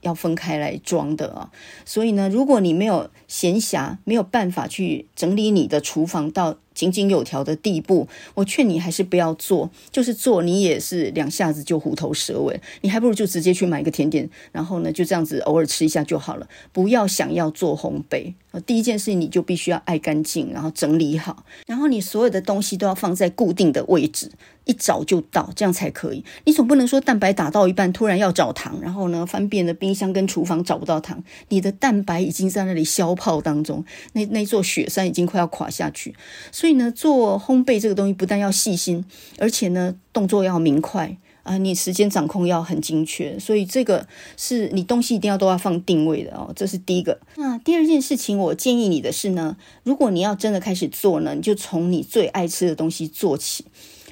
[0.00, 1.50] 要分开来装的啊，
[1.84, 9.70] 所以呢，如果你没有闲暇，没有办法去整理你的厨房到井井有条的地步，我劝你还是不要做。
[9.90, 16.48] 就是做，你也是两下子就虎头蛇尾，你还不如就直接去买一个甜点，然后呢，就这样子偶尔吃一下就好了。
[16.72, 18.32] 不要想要做烘焙，
[18.64, 24.30] 第一件事你就必须要爱干净，然后整理好，然后你所有的东西都要放在固定的位置。
[24.64, 26.24] 一找就到，这样才可以。
[26.44, 36.14] 你总不能说蛋白打到一半，突然要找糖，然后呢，翻遍了冰箱跟厨房找不到糖，你的蛋白已经在那里消泡当中，那那座雪山已经快要垮下去。
[36.52, 39.04] 所以呢，做烘焙这个东西不但要细心，
[39.38, 43.38] 而且呢，动作要明快啊，你时间掌控要很精确。
[43.38, 44.06] 所以这个
[44.36, 47.18] 是你东西一定要都要放定位的哦，这是第一个。
[47.36, 53.64] 那第二件事情，我建议你的是呢，如果你要真的开始做呢，你就从你最爱吃的东西做起。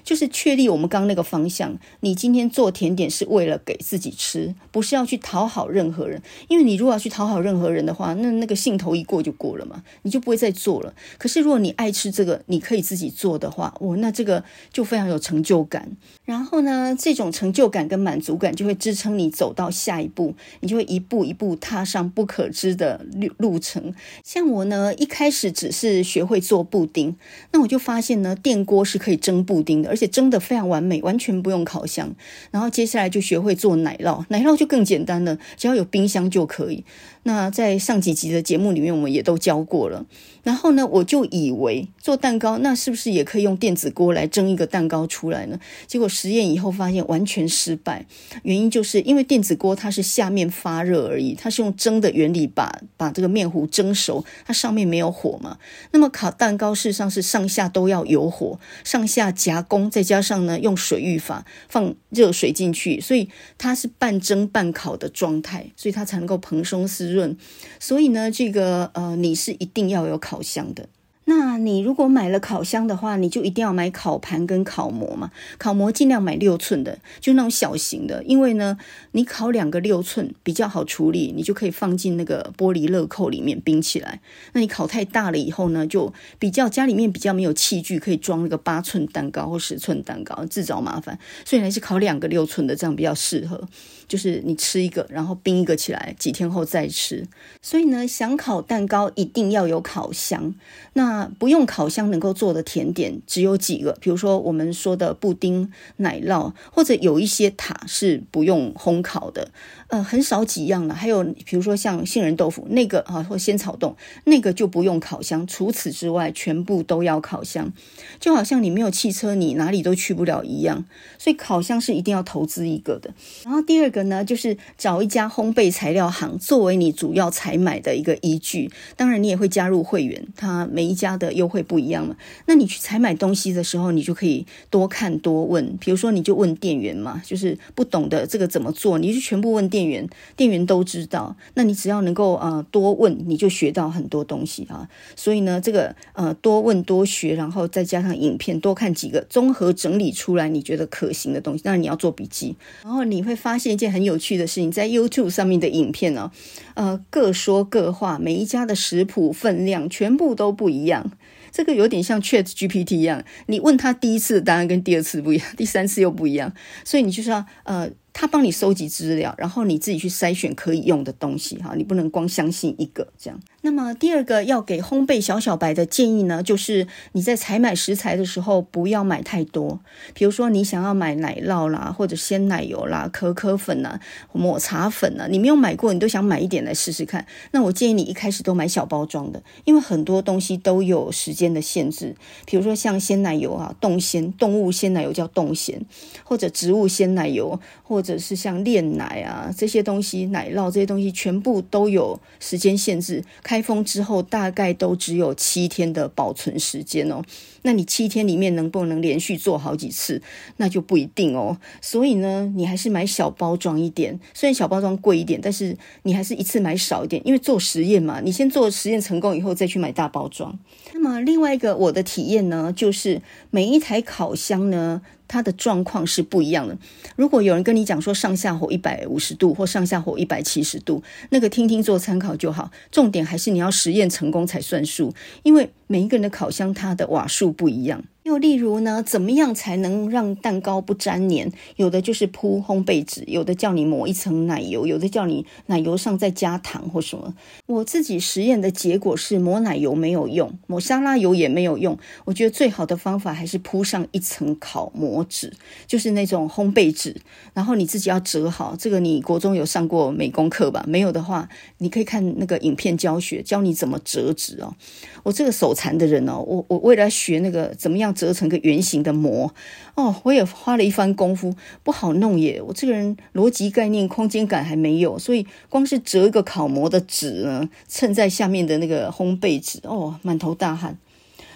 [0.09, 1.79] 就是确立我们刚刚那个方向。
[2.01, 6.23] 你今天做甜点是为了给自己吃，不是要去讨好任何人。
[6.49, 10.95] 因为你如果要去讨好任何人的话，那那个兴头一过就过了嘛，你就不会再做了。
[11.19, 14.43] 可是如果你爱吃这个，你可以自己做的话，哦，那这个
[14.73, 15.95] 就非常有成就感。
[16.25, 23.95] 然后呢，这种成就感跟满足感就会支撑你走到下一步，你就会一步一步踏上不可知的路路程。
[24.25, 27.15] 像我呢，一开始只是学会做布丁，
[27.53, 32.15] 那我就发现呢，电锅是可以蒸布丁的，而且蒸的非常完美，完全不用烤箱。
[32.53, 36.85] 然后接下来就学会做奶酪，奶酪就更简单了，只要有冰箱就可以。
[37.25, 40.07] 那在上几集的节目里面，我们也都教过了。
[40.45, 45.59] 然后呢，我就以为做蛋糕，那是不是也可以用电子锅来蒸一个蛋糕出来呢？
[45.87, 48.07] 结果实验以后发现完全失败，
[48.45, 55.59] 原因就是因为电子锅它是下面发热而已，它是用蒸的原理把把这个面糊蒸熟，它上面没有火嘛。
[55.91, 67.37] 那么烤蛋糕事实上是上下都要有火，上下夹攻，再加上呢用水浴法放热水进去，所以它是半蒸半烤的状态，所以它才能够蓬松丝润。
[67.79, 70.89] 所以呢，这个呃，你是一定要有烤箱的。
[71.31, 75.31] 那你如果买了烤箱的话，你就一定要买烤盘跟烤模嘛。
[75.59, 78.79] 烤模尽量买六寸的，就那种小型的，因为呢，
[79.13, 84.23] 你烤两个六寸比较好处理，你就可以放进那个玻璃乐扣里面冰起来。
[84.55, 91.19] 那你烤太大了以后呢，就比较家里面比较没有器具可以装那个八寸蛋糕或十寸蛋糕，自找麻烦。
[91.45, 93.69] 所以还是烤两个六寸的，这样比较适合。
[94.09, 97.27] 就是你吃一个，然后冰一个起来，几天后再吃。
[97.61, 100.55] 所以呢，想烤蛋糕一定要有烤箱。
[100.95, 109.51] 那不用烤箱能够做的甜点只有几个，比如说我们说的布丁、奶酪，或者有一些塔是不用烘烤的。
[109.89, 110.95] 呃，很少几样了。
[110.95, 115.47] 还有比如说像杏仁豆腐那个啊，或仙草冻那个就不用烤箱。
[115.47, 117.73] 除此之外，全部都要烤箱。
[118.21, 120.85] 就好像你没有汽车，你哪里都去不了一样。
[121.17, 123.11] 所以烤箱是一定要投资一个的。
[123.45, 128.71] 然后第二个呢，就是找一家烘焙材料行作为你主要采买的一个依据。
[128.95, 132.15] 当然，你也会加入会员，它每一家的优惠不一样嘛。
[132.45, 135.75] 那你去采买东西的时候，你就可以多看多问。
[135.79, 139.78] 比如说，你就问店员嘛，就是不懂的这个怎么做，你就全部问店。
[139.79, 144.89] 店员店员都知道，那你只要能够呃多问，你就学到很多东西啊。
[145.15, 152.57] 所以呢，这个呃多问多学，然后再加上影片多看几个，综合整理出来你觉得可行的东西，当然你要做笔记。
[152.83, 156.33] 然后你会发现一件很有趣的事情，在 YouTube 上面的影片呢，
[156.75, 161.13] 呃各说各话，每一家的食谱分量全部都不一样。
[161.53, 166.53] 这个有点像 Chat GPT 一样，你问他第一次的答案跟第二次不一样，第三次又不一样，
[166.85, 167.89] 所以你就是要呃。
[168.21, 173.39] 他帮你收集资料，然后你自己去筛选可以用的东西哈，你不能光相信一个这样。
[173.61, 179.79] 那么第二个要给烘焙小小白的建议呢，就是你在采买食材的时候不要买太多。
[180.15, 184.01] 比如说你想要买奶酪啦，或者鲜奶油啦、可可粉呐、
[184.33, 187.25] 抹茶粉呐，你没有买过，你都想买一点来试试看。
[187.53, 192.17] 那我建议你一开始都买小包装的，因为很多东西都有时间的限制。
[192.47, 195.81] 比如说像鲜奶油啊，冻鲜动物鲜奶油叫冻鲜，
[196.25, 203.23] 或者植物鲜奶油，或或者是像炼奶啊这些东西，奶酪这些东西全部都有时间限制。
[203.43, 207.23] 开封之后大概都只有七天的保存时间哦，
[207.61, 210.23] 那你七天里面能不能连续做好几次，
[210.57, 211.59] 那就不一定哦。
[211.83, 220.59] 所以呢，你还是买小包装一点，虽然小包装贵一点，但是你还是一次买少一点，因为做实验嘛，你先做实验成功以后再去买大包装。
[220.95, 223.21] 那么另外一个我的体验呢，就是
[223.51, 225.03] 每一台烤箱呢。
[225.31, 226.75] 它的状况是不一样的。
[227.15, 232.71] 如果有人跟你讲说上下火一百五十度或上下火一百七十度，那个听听做参考就好。
[232.91, 235.13] 重点还是你要实验成功才算数，
[235.43, 238.03] 因为每一个人的烤箱它的瓦数不一样。
[238.29, 241.51] 又例如呢，怎么样才能让蛋糕不粘黏？
[241.77, 247.35] 有的就是铺烘焙纸，有的叫你抹一层奶油，有的叫你奶油上再加糖或什么。
[247.65, 251.99] 我自己实验的结果是抹奶油没有用，抹沙拉油也没有用。
[252.27, 255.55] 我觉得最好的方法还是铺上一层烤模纸，
[255.87, 257.17] 就是那种烘焙纸，
[257.55, 258.77] 然后你自己要折好。
[258.79, 260.85] 这个你国中有上过美工课吧？
[260.87, 261.49] 没有的话，
[261.79, 264.75] 你可以看那个影片教学，教你怎么折纸哦。
[265.23, 268.15] 我这个手残的人哦，我我为了学那个怎么样。
[268.19, 269.55] 折成个圆形的模。
[269.95, 271.55] 哦，我也花了一番功夫，
[271.85, 272.61] 不好弄耶。
[272.67, 280.99] 我这个人逻辑概念、空间感还没有，所以光是折一个烤模的纸呢，衬在下面的那个烘焙纸，哦，满头大汗。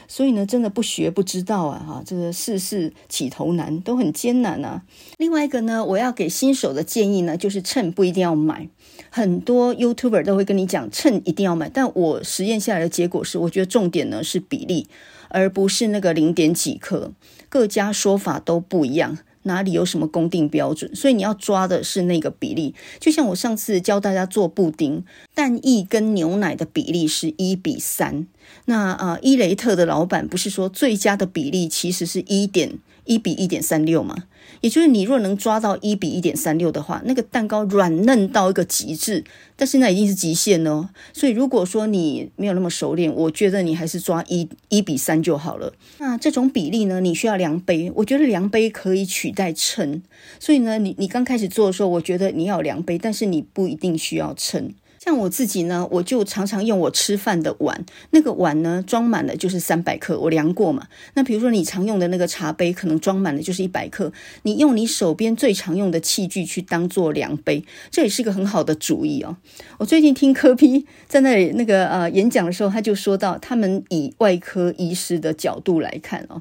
[0.09, 4.83] 所以呢，真的不学不知道啊，哈，这个事事起头难，都很艰难啊。
[5.17, 8.69] 另外一个呢，我要给新手的建议呢，就是秤不一定要买。
[9.09, 14.87] 很多 YouTuber 都会跟你讲秤一定要买，但我实验下来的结果是，我觉得重点呢是比例，
[15.33, 17.11] 而不是那个零点几克。
[17.49, 19.19] 各家说法都不一样。
[19.45, 20.95] 哪里有什么公定标准？
[20.95, 22.77] 所以你要抓的是那个比例。
[23.01, 25.05] 就像我上次教大家做布丁，
[25.35, 28.29] 蛋液跟牛奶的比例是一比三。
[28.67, 34.25] 那啊，伊雷特的老板不是说最佳的比例其实是一点一比一点三六嘛？
[34.61, 39.25] 也就是你若能抓到一比一点三六的话，那个蛋糕软嫩到一个极致，
[39.57, 40.89] 但是那已经是极限哦。
[41.13, 45.73] 所以如果说你没有那么熟练，我觉得你还是抓一一比三就好了。
[45.99, 50.03] 那这种比例呢，你需要量杯，我觉得量杯可以取代称。
[50.39, 54.73] 所以呢，你你刚开始做的时候，我觉得你要量杯，但是你不一定需要称。
[55.05, 60.87] 像我自己呢，我就常常用我吃饭的碗，那个碗呢，装满了就是三百克，我量过嘛。
[61.15, 64.13] 那比如说你常用的那个茶杯，可能装满了就是一百克。
[64.43, 69.37] 你用你手边最常用的器具去当做量杯，这也是个很好的主意哦。
[69.79, 76.41] 我最近听科比在那里那个呃演讲的时候，他就说到，他们以外科医师的角度来看哦。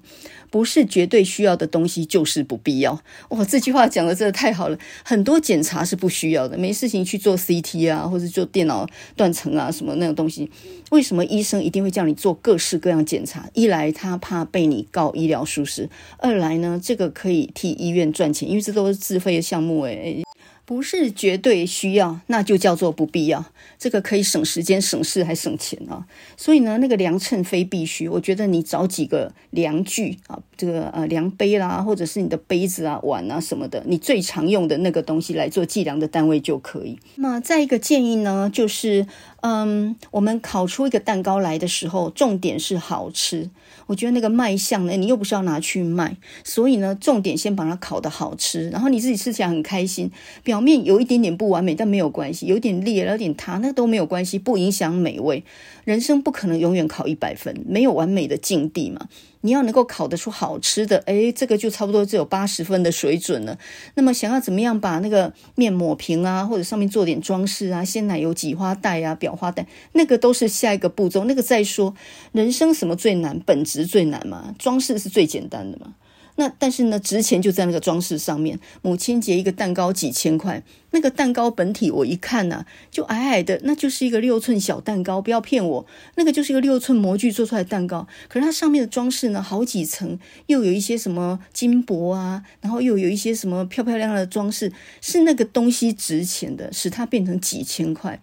[0.52, 3.02] 不是绝对需要的东西就是不必要。
[3.30, 4.78] 哇，这句话讲的真的太好了。
[5.02, 10.50] 很多检查是不需要的，没事情去做 CT 啊，或者做电脑断层啊什么那种东西。
[10.92, 13.50] 为什么医生一定会叫你做各式各样检查？
[13.54, 20.22] 一来他怕被你告医疗疏失，二来呢，这个可以替医院赚钱，因为这都是自费的项目诶。
[20.66, 23.46] 不是绝对需要，那就叫做不必要。
[23.78, 26.06] 这个可以省时间、省事还省钱啊！
[26.38, 28.08] 所以呢，那个量秤非必须。
[28.08, 37.00] 我觉得你找几个量具啊，这个呃量杯啦，或者是你的杯子啊、碗啊什么的，你最常用的那个东西来做计量的单位就可以。
[37.16, 39.08] 那再一个建议呢，就是
[39.42, 43.50] 嗯，我们烤出一个蛋糕来的时候，重点是好吃。
[43.88, 50.12] 我觉得那个卖相呢，你又不是要拿去卖，所以呢，重点先把它烤的好吃，然后你自己吃起来很开心。
[50.44, 55.44] 表面有一点点不完美，但没有关系，有点裂了，有点塌，那都没有关系，不影响美味。
[55.84, 59.08] 人生不可能永远考一百分，没有完美的境地嘛。
[59.44, 63.58] 你要能够考得出好吃的，诶，这个就差不多只有八十分的水准了。
[63.96, 71.24] 那么想要怎么样把那个面抹平啊，或者上面做点装饰啊，鲜奶油挤花带啊，裱花带，那个都是下一个步骤。
[71.26, 71.96] 那个再说，
[72.32, 73.40] 人生什么最难？
[73.40, 75.96] 本质最难嘛，装饰是最简单的嘛。
[76.42, 78.60] 那但是呢，值钱就在那个装饰上面。
[78.82, 85.86] 母亲节一个蛋糕几千块，那个蛋糕本体我一看呢、就矮矮的，那就是一个六寸小蛋糕，不要骗我，
[86.16, 88.08] 那个就是一个六寸模具做出来的蛋糕。
[88.28, 90.18] 可是它上面的装饰呢，好几层，
[90.48, 98.20] 又有一些什么金箔啊，然后又有一些什么漂漂亮亮的装饰，是那个东西值钱的，使它变成几千块。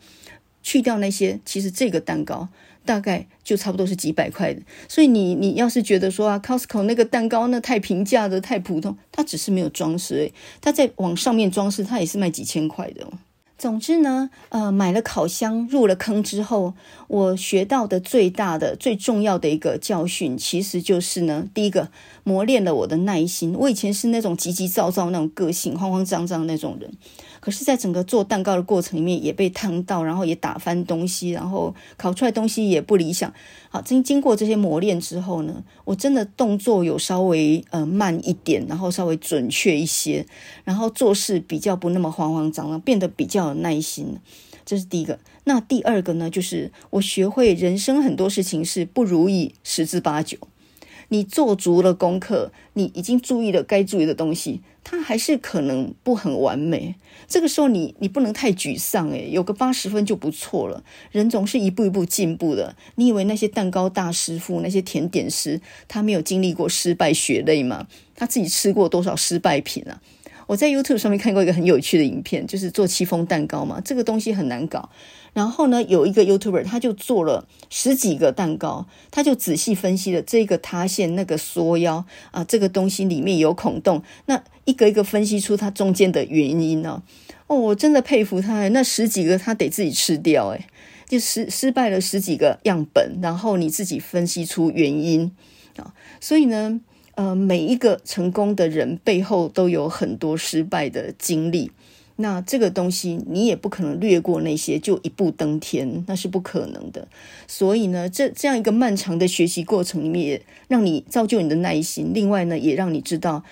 [0.60, 2.48] 去掉那些，其实这个蛋糕。
[2.89, 10.32] 大概就差不多是几百块的，所以你你要是觉得说啊，Costco 那个蛋糕那太平价的太普通，它只是没有装饰，
[10.62, 13.07] 它在往上面装饰，它也是卖几千块的。
[13.59, 16.72] 总之呢，呃，买了烤箱入了坑之后，
[17.09, 21.91] 我学到的最大的最重要的一个教训，其实就是呢，第一个
[22.24, 23.55] 磨练了我的耐心。
[23.59, 26.91] 我以前是那种急急躁躁那种个性，慌慌张张那种人。
[27.49, 33.32] 可是，在整个做蛋糕的过程里面，也被烫到，然后也打翻东西，然后烤出来东西也不理想。
[33.70, 40.26] 好，经经过这些磨练之后呢，我真的动作有稍微呃慢一点，然后稍微准确一些，
[40.64, 44.18] 然后做事比较不那么慌慌张张，变得比较有耐心。
[44.66, 45.18] 这是第一个。
[45.44, 50.36] 那第二个呢，就是我学会人生很多事情是不如意十之八九。
[51.09, 54.61] 你做足了功课，你已经注意了该注意的东西，
[54.91, 56.95] 他还是可能不很完美。
[57.26, 60.82] 这个时候你，你不能太沮丧，诶，有个八十分就不错了。
[61.12, 62.74] 人总是一步一步进步的。
[62.95, 67.86] 你以为那些蛋糕大师傅、那些甜点师，他没有经历过失败血泪吗？
[68.16, 70.01] 他自己吃过多少失败品啊？
[70.49, 74.88] 我在 YouTube 上面看过一个很有趣的影片，就是做戚风蛋糕嘛，这个东西很难搞。
[75.34, 87.03] 然后呢，有一个 YouTuber 他就做了十几个蛋糕，他就仔细分析了这个塌陷、那个缩腰啊，这个东西里面有孔洞，那一个一个分析出它中间的原因呢、
[87.46, 87.55] 哦。
[87.55, 90.64] 哦，我真的佩服他，那十几个他得自己吃掉，诶，
[91.07, 95.30] 就失失败了十几个样本，然后你自己分析出原因
[95.76, 95.92] 啊。
[96.18, 96.80] 所以呢。
[97.18, 101.72] 呃，每一个成功的人背后都有很多失败的经历。
[102.14, 107.08] 那这个东西你也不可能略过那些就一步登天，那是不可能的。
[107.48, 112.12] 所以呢，这这样一个漫长的学习过程里面，让你造就你的耐心。
[112.14, 113.42] 另外呢，也让你知道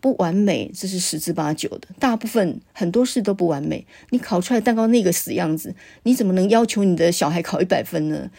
[0.00, 3.84] 不完美这是十之八九的，大部分很多事都不完美。
[4.10, 5.74] 你烤出来蛋糕那个死样子，
[6.04, 8.30] 你怎么能要求你的小孩考一百分呢？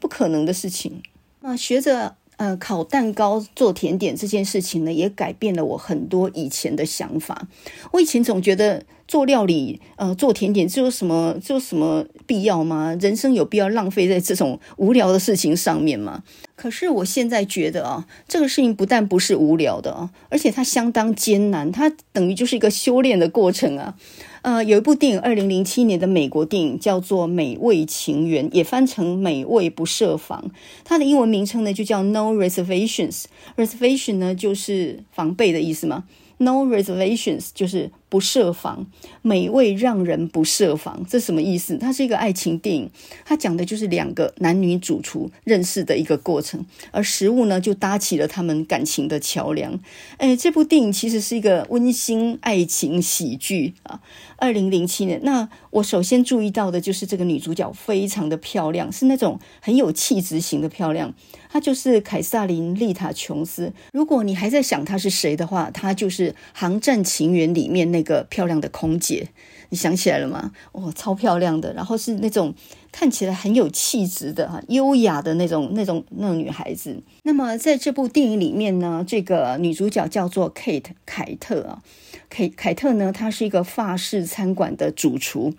[0.00, 1.00] 不可能的事情。
[1.42, 2.16] 那学着。
[2.42, 7.46] 呃，烤蛋糕做甜点这件事情呢，也改变了我很多以前的想法。
[7.92, 12.98] 我以前总觉得做料理，呃，做甜点，这有什么，这有什么必要吗？
[13.00, 16.24] 人生有必要浪费在这种无聊的事情上面吗？
[16.56, 23.94] 可是我现在觉得啊，这个事情不但不是无聊的啊，而且它相当艰难，它等于就是一个修炼的过程啊。
[24.42, 30.44] 呃，有一部电影，二零零七年的美国电影叫做《美味情缘》，也翻成《美味不设防》。
[30.84, 33.24] 它的英文名称呢就叫 No Reservations。
[33.56, 36.04] Reservation 呢就是防备的意思嘛。
[36.38, 38.86] No reservations 就是不设防，
[39.22, 41.78] 美味让人不设防，这什么意思？
[41.78, 42.90] 它是一个爱情电影，
[43.24, 49.80] 它讲的就是两个男女主厨认识的一个过程，而食物呢就搭起了他们感情的桥梁。
[50.18, 54.02] 哎，这部电影其实是一个温馨爱情喜剧啊。
[54.36, 61.14] 二零零七年，那我首先注意到的就是这个女主角非常的漂亮，是那种很有气质型的漂亮。
[61.48, 63.72] 她就是凯撒琳·丽塔·琼斯。
[63.92, 69.28] 如果你还在想她是谁的话，她就是《航站情缘》里面那一个漂亮的空姐。
[69.70, 70.52] 你想起来了吗？
[70.72, 72.52] 哦，超漂亮的，然后是那种
[72.92, 77.02] 看起来很有气质的哈，优雅的那种、那种、那种女孩子。
[77.24, 81.82] 那么在这部电影里面呢，这个女主角叫做 Kate 凯特啊。
[82.28, 85.52] 凯凯特呢，她是一个法式餐馆的主厨，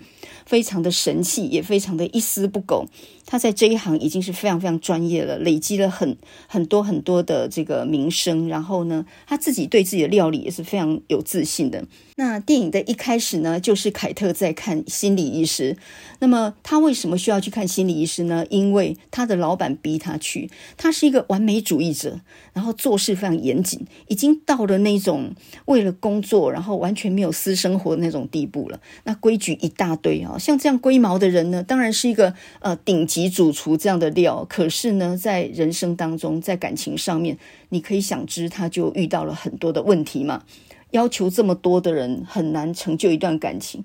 [0.46, 2.88] 非常的神气，也非常的一丝不苟。
[3.26, 6.18] 她在这一行已经是非常非常专业了，累积了很
[6.48, 8.48] 很多很多的这个名声。
[8.48, 11.86] 然后呢，他自己对自己的料理也是非常有自信的。
[12.16, 15.78] 那电影的一开始呢，就是凯特在看心理医师。
[16.20, 18.46] 那么她为什么需要去看心理医师呢？
[18.50, 20.50] 因为他的老板逼他去。
[20.76, 22.20] 他是一个完美主义者，
[22.52, 25.34] 然后做事非常严谨，已经到了那种
[25.66, 28.80] 为了工作，然后完全没有私生活的那种地步了。
[29.06, 34.46] 那规矩一大堆啊，像这样龟毛的人呢，当然是一个呃顶级主厨这样的料。
[34.50, 37.38] 可是呢，在人生当中，在感情上面，
[37.70, 40.44] 你可以想知，他就遇到了很多的问题嘛。
[40.92, 43.84] 要求这么多的人很难成就一段感情。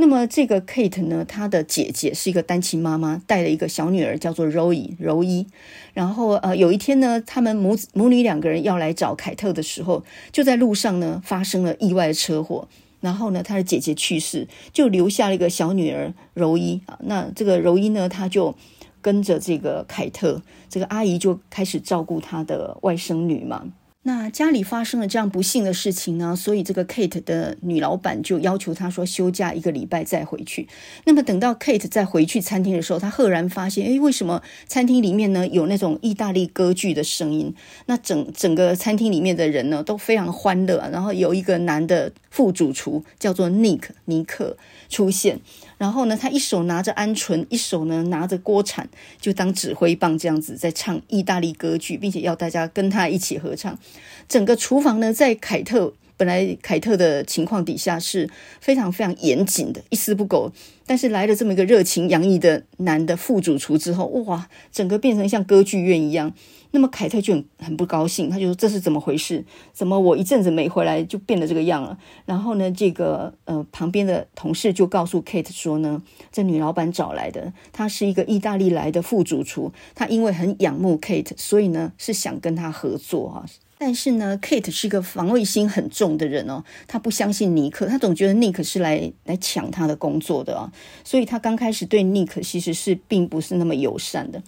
[0.00, 5.48] 那么这个 Kate 呢，她的姐姐是一个单亲妈妈，带了一个小女儿叫做 Roy 柔伊。
[5.92, 12.68] 然后呃，有一天呢，他们母子母女两个人要来找凯特的时候，就在路上呢发生了意外车祸。
[13.00, 16.96] 然后呢，她的姐姐去世，就留下了一个小女儿柔伊啊。
[17.02, 18.54] 那这个柔伊呢，她就
[19.02, 23.64] 跟着这个凯特，这个阿姨就开始照顾她的外甥女嘛。
[24.04, 30.66] 那家里发生了这样不幸的事情呢，所以这个 Kate 的女老板就要求她说休假一个礼拜再回去。
[31.04, 37.54] 那么等到 Kate 再回去餐厅的时候，她赫然发现，诶，为什么餐厅里面呢有那种意大利歌剧的声音？
[37.86, 44.56] 那整整个餐厅里面的人呢都非常欢乐，然后有一个男的副主厨叫做 Nick 尼克
[44.88, 45.40] 出现。
[45.78, 48.88] 然后呢，他一手拿着鹌鹑，一手呢拿着锅铲，
[49.20, 53.78] 就当指挥棒这样子在唱意大利歌剧，并且要大家跟他一起合唱。
[54.28, 58.28] 整个厨房呢，在凯特本来凯特的情况底下是
[58.60, 60.52] 非常非常严谨的，一丝不苟。
[60.84, 66.34] 但是来了这么一个热情洋溢的男的副主厨之后，哇，整个变成像歌剧院一样。
[66.70, 69.44] 那么凯特就很很不高兴，他就说这是怎么回事？
[69.72, 71.98] 怎么我一阵子没回来就变得这个样了？
[72.26, 83.46] 然后呢，这个呃旁边的同事就告诉 Kate 说呢，这女老板找来的，她是一个意大利来的副主厨，她因为很仰慕 Kate，所以呢是想跟她合作啊。
[83.80, 90.72] 但是呢，Kate 是一个防卫心很重的人哦，她不相信尼克，她总觉得尼克是来来抢她的工作的啊，
[91.04, 94.42] 所以她刚开始对尼克其实是并不是那么友善的。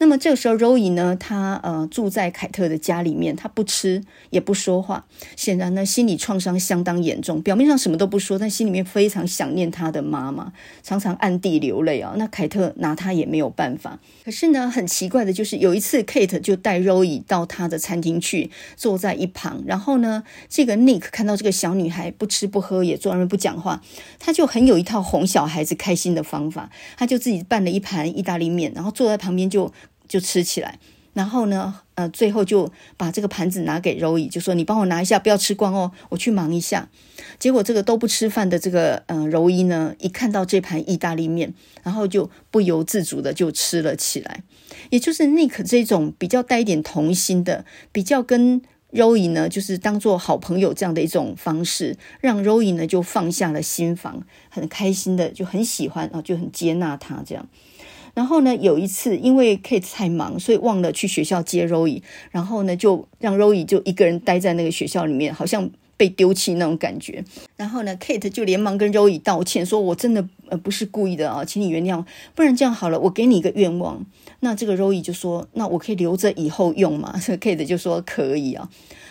[0.00, 5.04] 那么这个时候，Roy 呢，他呃住在凯特的家里面，他不吃也不说话，
[5.36, 7.42] 显然呢心理创伤相当严重。
[7.42, 12.14] 表面上什么都不说，但心里面非常想念他的妈妈，常常暗地流泪啊。
[12.16, 14.00] 那凯特拿他也没有办法。
[14.24, 19.62] 可是呢，很奇怪的就是有一次，Kate 就带 Roy 到他的餐厅去，坐在一旁。
[19.66, 23.82] 然后呢，这个 Nick 看到这个小女孩不吃不喝，也坐那边不讲话，
[24.18, 29.70] 他就很有一套哄小孩子开心的方法，他就自己拌了一盘意大利面，然后坐在旁边就。
[30.10, 30.80] 就吃起来，
[31.12, 36.88] 然后呢，呃，最后就把这个盘子拿给柔伊，就说：“你帮我拿一下，不要吃光哦，我去忙一下。”
[37.38, 41.54] 结果这个都不吃饭的这个呃柔伊呢，一看到这盘意大利面，
[41.84, 44.42] 然后就不由自主的就吃了起来。
[44.90, 48.60] 也就是 Nick 这种比较带一点童心的，比较跟
[48.92, 57.48] Roy 呢，就是当做好朋友这样的一种方式，让 Roy 呢就放下了心防，很开心的就很喜欢啊，就很接纳他这样。
[58.20, 67.24] 然后呢，有一次因为 Kate 太忙，所以忘了去学校接 Roy，然后呢就让 Roy 就一个人待在那个学校里面，好像被丢弃那种感觉。
[67.56, 72.04] 然后呢，Kate 就连忙跟 Roy 道歉，说我真的呃不是故意的啊，请你原谅，
[72.34, 74.04] 不然这样好了，我给你一个愿望。
[74.40, 77.18] 那这个 Roy 就说，那我可以留着以后用嘛？
[77.22, 78.68] 这 个 Kate 就说可以啊。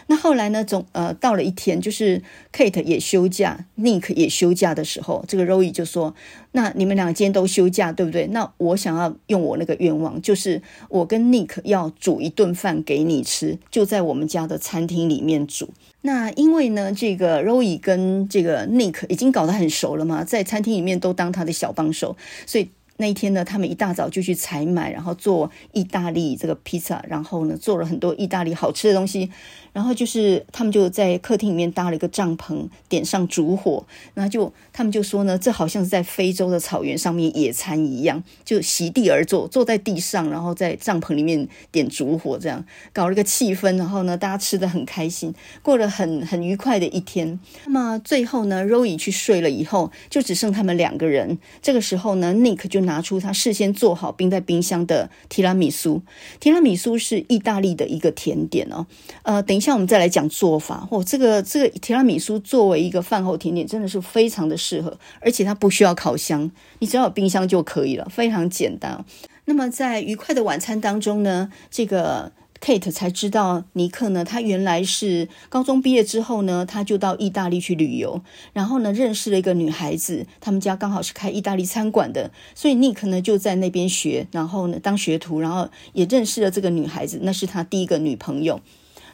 [0.07, 0.63] 那后来呢？
[0.63, 6.15] 总呃，到了一天，就是 Kate 也休假，Nick 也休假的时候，这个 Roy 就说
[6.53, 8.25] ：“那你们俩今天都休假，对不对？
[8.27, 15.69] 那我想要用我那个愿望，就是我跟 Nick 要煮一顿饭给你吃，就在我们家的餐厅里面煮。
[16.01, 22.17] 那因为呢，这个 Roy 跟这个 Nick 已经搞得很熟了嘛，在餐厅里面都当他的小帮手，
[22.47, 22.69] 所以。”
[23.01, 29.29] 那一天呢，他们一大早就去采买，然后做意大利这个披萨，然后呢，做了很多意大利好吃的东西。
[29.71, 33.85] 然后就是他们就在客厅里面搭了一个帐篷，点上烛火，
[34.15, 43.77] 然后就他们就说呢，这好像是在非洲的草原上面野餐一样，就席地而坐，坐在地上，然后在帐篷里面点烛火，这样搞了个气氛。
[43.77, 47.39] 然后呢，大家吃得很开心，过了很很愉快的一天。
[47.65, 51.37] 那么最后呢，Roy 去睡了以后，就只剩他们两个人。
[51.61, 56.01] 这个时候呢，Nick 就拿出他事先做好冰在冰箱的提拉米苏。
[56.39, 58.87] 提拉米苏是意大利的一个甜点哦，
[59.21, 59.59] 呃，等。
[59.59, 69.03] 一下我们再来讲做法，哦，这个这个提拉米苏作为一个饭后甜点，真的是非常的适合，而且它不需要烤箱，你只要有冰箱就可以了，非常简单。
[69.43, 72.31] 那么在愉快的晚餐当中呢，这个
[72.61, 88.59] Kate 才知道尼克呢，他原来是高中毕业之后呢，他就到意大利去旅游，然后呢认识了一个女孩子，他们家刚好是开意大利餐馆的，所以尼克呢就在那边学，然后呢当学徒，然后也认识了这个女孩子，那是他第一个女朋友。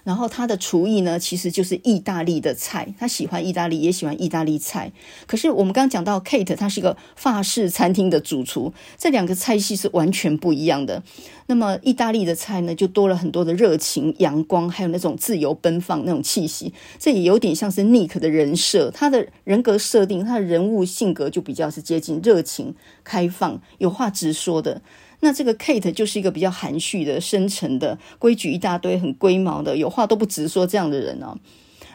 [0.06, 2.94] 然后他的厨艺呢，其实就是意大利的菜。
[2.98, 4.94] 他喜欢意大利，也喜欢意大利菜。
[5.26, 11.04] 可是我们刚刚讲到，Kate 他是一个法式餐厅的主厨，这两个菜系是完全不一样的。
[11.48, 16.72] 那么意大利的菜呢，就多了很多的热情、阳光，还有那种自由奔放那种气息。
[17.00, 24.82] 这也有点像是 Nick 的人设，他的人格设定，他的人物性格就比较是接近热情、开放、有话直说的。
[25.26, 31.36] 那这个 Kate 就是一个比较含蓄的、深沉的、规矩一大堆、很龟毛的、有话都不直说这样的人哦。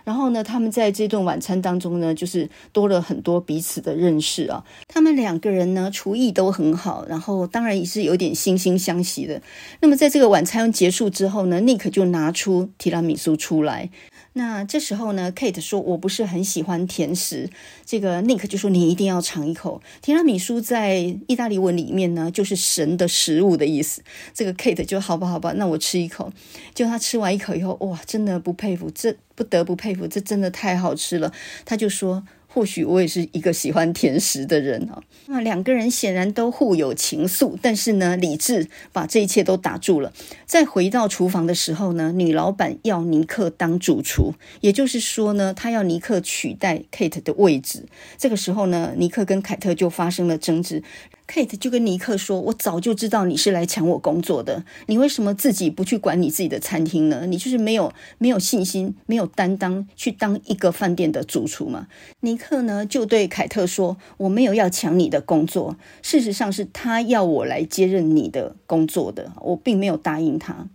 [0.03, 4.65] 然后呢，他们在这顿晚餐当中呢，就是多了很多彼此的认识啊。
[4.89, 9.41] 他们两个人呢，厨艺都很好，然后当然也是有点惺惺相惜的。
[9.81, 13.91] 那么在这个晚餐结束之后呢，Nick 就拿出提拉米苏出来。
[14.35, 17.51] 那这时候呢，Kate 说：“我不是很喜欢甜食。”
[17.85, 24.03] 这个 Nick 就说：“你一定要尝一口。”提拉米苏在意大利文里面呢，就是神的食物的意思。
[24.33, 26.33] 这个 Kate 就好吧，好吧，那我吃一口。
[26.75, 31.33] 就他吃完一口以后，哇，真的不佩服，这不得不佩服，这真的太好吃了。
[31.65, 32.25] 他就说。
[32.53, 35.01] 或许我也是一个喜欢甜食的人啊。
[35.27, 40.13] 那两个人显然都互有情愫，但是呢，理智把这一切都打住了。
[40.47, 47.87] 再回到厨房的时候呢，女老板要尼克当主厨，也就是说呢，她要尼克取代 Kate 的位置。
[48.19, 50.83] 这个时候呢，尼克跟凯特就发生了争执。
[51.31, 57.25] Kate 就跟尼克说：“我早就知道你是来抢我工作的，你为什么自己不去管你自己的餐厅呢？
[57.29, 61.87] 你就是没有没有信心，没有担当去当一个饭店的主厨嘛？”
[62.23, 70.67] 尼克呢就对凯特说：“我没有要抢你的工作，事实上是他要我来接任你的工作的，我并没有答应他。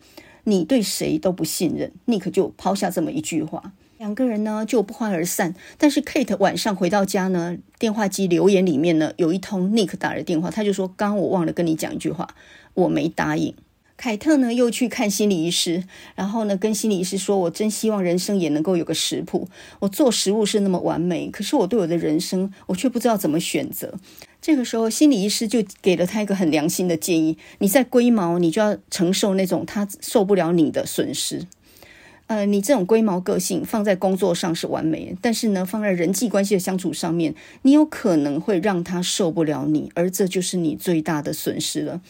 [0.45, 3.73] 你对谁都不信任。”尼克就抛下这么一句话。
[4.05, 12.27] 两个人呢就不欢而散，但是 Kate 晚上回到家呢，电话机留言里面呢有一通 Nick 打的电话，他就说：“刚刚我忘了跟你讲一句话，
[12.75, 13.55] 我没答应。”
[13.97, 15.83] 凯特呢又去看心理医师，
[16.13, 19.49] 然后呢跟心理医师说：“我真希望人生也能够有个食谱，
[19.79, 23.95] 我做食物是那么完美，可是我对我的人生我却不知道怎么选择。”
[24.39, 31.47] 这个时候心理医师就给了他一个很良心的建议：“你在龟毛，你就要承受那种他受不了你的损失。”
[32.27, 42.01] 呃，你这种龟毛个性放在工作上是完美，但是呢，放在人际关系的相处上面，你有可能会让他受不了你，而这就是你最大的损失了。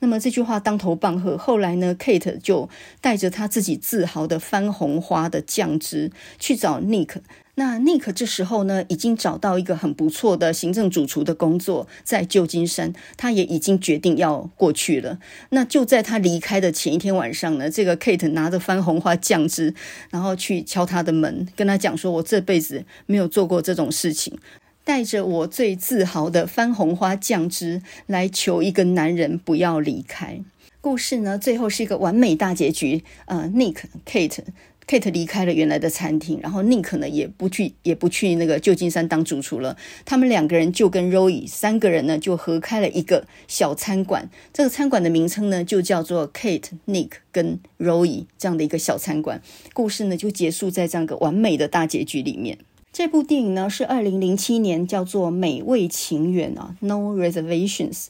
[0.00, 1.38] 那么这句话当头棒喝。
[1.38, 2.68] 后来呢，Kate 就
[3.00, 7.16] 带着他自己自豪的番红花的酱汁去找 Nick。
[7.54, 15.18] 那 Nick 这时候呢，已经找到一个很不错的行政主厨的工作，在旧金山，他也已经决定要过去了。
[15.50, 19.74] 那就在他离开的前一天晚上呢，这个 Kate 拿着番红花酱汁，
[20.10, 24.38] 然后去敲他的门，跟他讲说：“我这辈子没有做过这种事情。”
[24.84, 30.40] 带着我最自豪的番红花酱汁来求一个男人不要离开。
[30.80, 33.04] 故事呢，最后是一个完美大结局。
[33.26, 34.40] 呃，Nick、Kate
[34.86, 39.76] Kate 离开了原来的餐厅，然后 Nick 呢也不去，也不去那个旧金山当主厨了。
[40.04, 44.28] 他们两个人就跟 Roy 三个人呢就合开了一个小餐馆。
[44.52, 49.40] 这个餐馆的名称呢就叫做 Kate、Nick 跟 Roy 这样的一个小餐馆。
[49.72, 52.58] 故事呢就结束在这样一个完美的大结局里面。
[52.92, 58.06] 这部电影呢是二零零七年叫做《美味情缘》啊，No Reservations。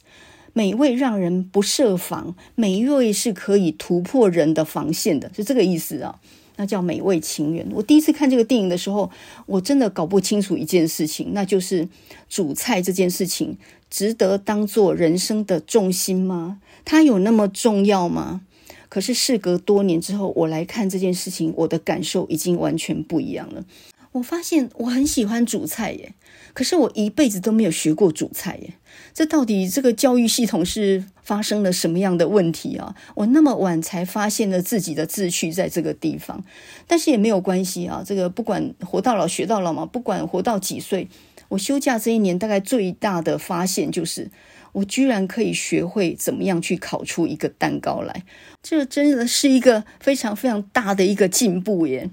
[0.55, 6.21] 美味让人不设防，美味是可以突破人的防线的，是这个意思啊。
[6.63, 7.67] 那叫美味情缘。
[7.73, 9.11] 我第一次看这个电影的时候，
[9.47, 11.89] 我真的搞不清楚一件事情，那就是
[12.29, 13.59] 煮菜这件事情
[13.91, 16.61] 值得当做人生的重心吗？
[16.85, 18.43] 它有那么重要吗？
[18.89, 23.65] 可是事隔多年之后，我来看这件事情，我的感受已经完全不一样了。
[24.13, 26.15] 我发现我很喜欢煮菜耶，
[26.55, 28.75] 可是我一辈子都没有学过煮菜耶。
[29.15, 32.95] 这到底这个教育系统是发生了什么样的问题啊？
[33.15, 36.43] 我那么晚才发现了自己的志趣在这个地方，
[36.87, 38.03] 但是也没有关系啊。
[38.05, 41.09] 这个不管活到老学到老嘛，不管活到几岁，
[41.49, 44.31] 我休假这一年大概最大的发现就是，
[44.73, 48.25] 我居然可以学会怎么样去烤出一个蛋糕来。
[48.63, 52.11] 这真的是一个非常非常大的一个进步耶。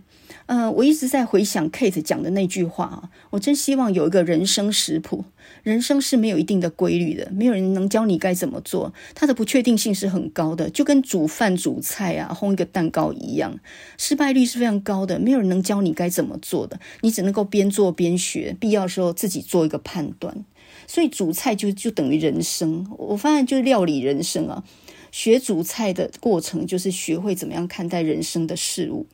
[0.47, 5.25] 呃，我一直在回想 Kate 讲的那句话啊，我真希望有一个人生食谱。
[5.63, 13.59] 人生是没有一定的规律的，没有人能教你该怎么做，它的不确定性是很高的，就跟煮饭、煮菜啊、烘一个蛋糕一样，
[13.97, 20.45] 失败率是非常高的，没有人能教你该怎么做的，你只能够边做边学，必要的时候自己做一个判断。
[20.87, 24.63] 所以煮菜就就等于人生，我发现就是料理人生啊，
[25.11, 29.05] 学煮菜的过程就是学会怎么样看待人生的事物。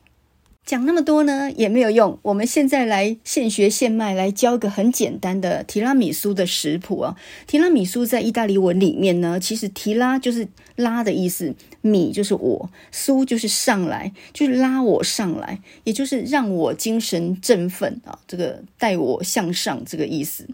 [0.66, 7.14] 讲那么多呢也没有用，我们现在来现学现卖，来教个很简单的提拉米苏的食谱啊。
[7.46, 20.46] 提拉米苏在意大利文里面呢，其实提拉就是拉的意思，米就是我，苏就是上来，就是拉我上来，也就是让我精神振奋啊，这个带我向上这个意思。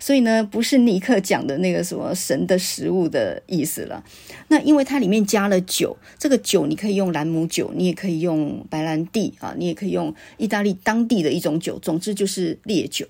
[0.00, 4.04] 所以呢，不是尼克讲的那个什么神的食物的意思了。
[4.48, 13.06] 那因为它里面加了酒，这个酒你可以用兰姆酒，你也可以用白兰地啊，你也可以用意大利当地的一种酒，总之就是烈酒。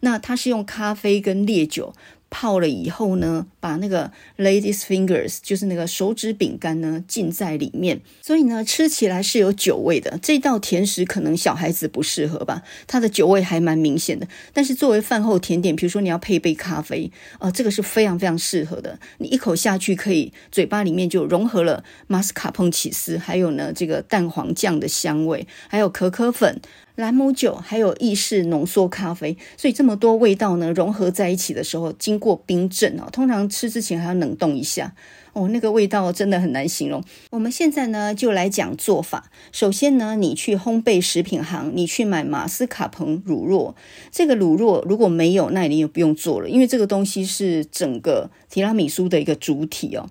[0.00, 1.92] 那它是用咖啡跟烈酒。
[2.30, 10.18] 泡了以后呢，把那个 ladies fingers，就是那个手指饼干呢，浸在里面，所以呢，吃起来是有酒味的。
[10.22, 14.28] 这道甜食可能小孩子不适合吧，它的酒味还蛮明显的。
[14.52, 17.10] 但是作为饭后甜点，比如说你要配一杯咖啡，
[17.40, 18.98] 呃，这个是非常非常适合的。
[19.18, 26.60] 你一口下去，可以嘴巴里面就融合了马斯卡彭起司，还有呢这个蛋黄酱的香味，还有可可粉。
[26.98, 34.92] 兰姆酒还有意式浓缩咖啡，所以这么多味道呢融合在一起的时候，经过冰镇啊，通常吃之前还要冷冻一下
[35.32, 37.00] 哦，那个味道真的很难形容。
[37.30, 39.30] 我们现在呢就来讲做法。
[39.52, 43.74] 首先呢，你去烘焙食品行，你去买马斯卡彭乳酪。
[44.10, 50.10] 这个乳酪如果没有，那你也不用做了，因为这个东西是整个提拉米苏的一个主体哦。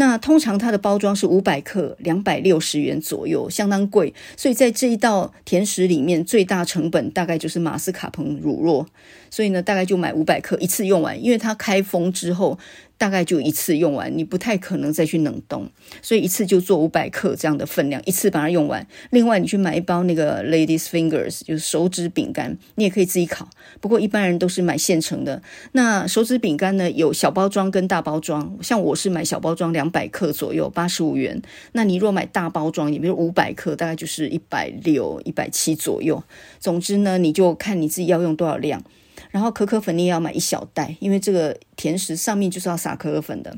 [0.00, 4.14] 那通常它的包装是五百克，两百六十元左右，相当贵。
[4.34, 8.86] 所以在这一道甜食里面，最大成本大概就是马斯卡彭乳酪。
[9.28, 12.58] 所以呢，大概就买五百克，一次用完，因为它开封之后。
[13.00, 15.70] 大概就一次用完，你不太可能再去冷冻，
[16.02, 18.86] 所以一次就做五百克这样的分量，一次把它用完。
[19.08, 23.48] 另外，你去买一包那个 Ladies Fingers，就是手指饼干，你也可以自己烤。
[23.80, 25.40] 不过一般人都是买现成的。
[25.72, 31.40] 那手指饼干呢，有小包装跟大包装，像我是买小包装两百克左右，八十五元。
[31.72, 36.22] 那你若买大包装，也比如五百克，大概就是一百六、一百七左右。
[36.58, 38.82] 总之呢，你就看你自己要用多少量。
[39.30, 43.56] 然后可可粉你也要买一小袋，因为这个甜食上面就是要撒可可粉的。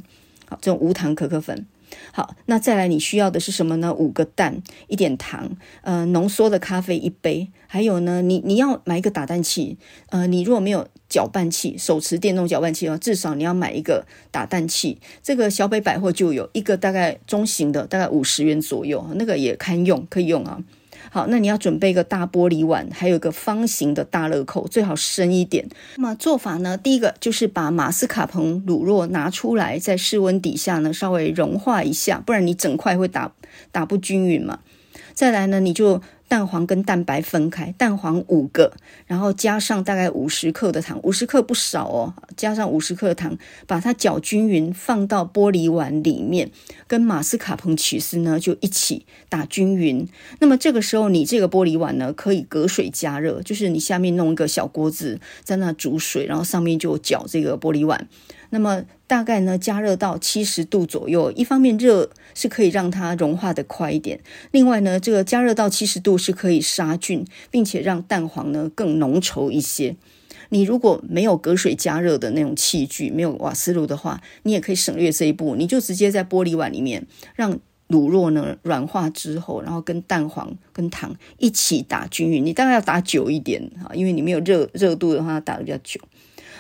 [0.49, 1.67] 好，这种无糖可可粉。
[2.11, 3.93] 好，那再来你需要的是什么呢？
[3.93, 5.51] 五个蛋，一点糖，
[5.83, 9.77] 呃，浓缩的咖啡一杯，还有呢，你你要买一个打蛋器。
[10.09, 14.99] 呃，你如果没有搅拌器，手持电动搅拌器的话，至少你要买一个打蛋器。
[15.23, 20.63] 这个小北百货就有一个，大概中型的，大概五十元左右，那个也堪用，可以用啊。
[21.15, 25.69] 好，那你要准备一个大玻璃碗，还有一个方形的大乐扣，最好深一点。
[25.97, 26.79] 那么做法呢？
[26.79, 33.31] 第一个就是把马斯卡彭乳酪拿出来，在室温底下呢稍微融化一下，不然你整块会打
[33.71, 34.61] 打不均匀嘛。
[35.13, 36.01] 再来呢，你就。
[36.33, 38.73] 蛋黄跟蛋白分开，蛋黄五个，
[39.07, 46.51] 然后加上大概五十克的糖，五十克不少哦，加上五十克的糖，把它搅均匀，放到玻璃碗里面，
[46.87, 50.09] 跟马斯卡彭起司呢就一起打均匀。
[50.39, 58.09] 那么这个时候，你这个玻璃碗呢可以隔水加热，就是你下面弄一个小锅子在那煮水，然后上面就搅这个玻璃碗。
[58.53, 61.33] 那么大概呢，加热到七十度左右。
[61.33, 69.97] 一方面热是可以让它融化的快一点，另外呢，这个加热到七十度是可以杀菌，并且让蛋黄呢更浓稠一些。
[70.51, 77.59] 你如果没有隔水加热的那种器具，没有瓦斯炉的话，你也可以省略这一步，你就直接在玻璃碗里面让。
[77.89, 82.43] 乳酪呢软化之后，然后跟蛋黄跟糖一起打均匀。
[82.47, 86.01] 你当然要打久一点啊，因为你没有热热度的话，打得比较久。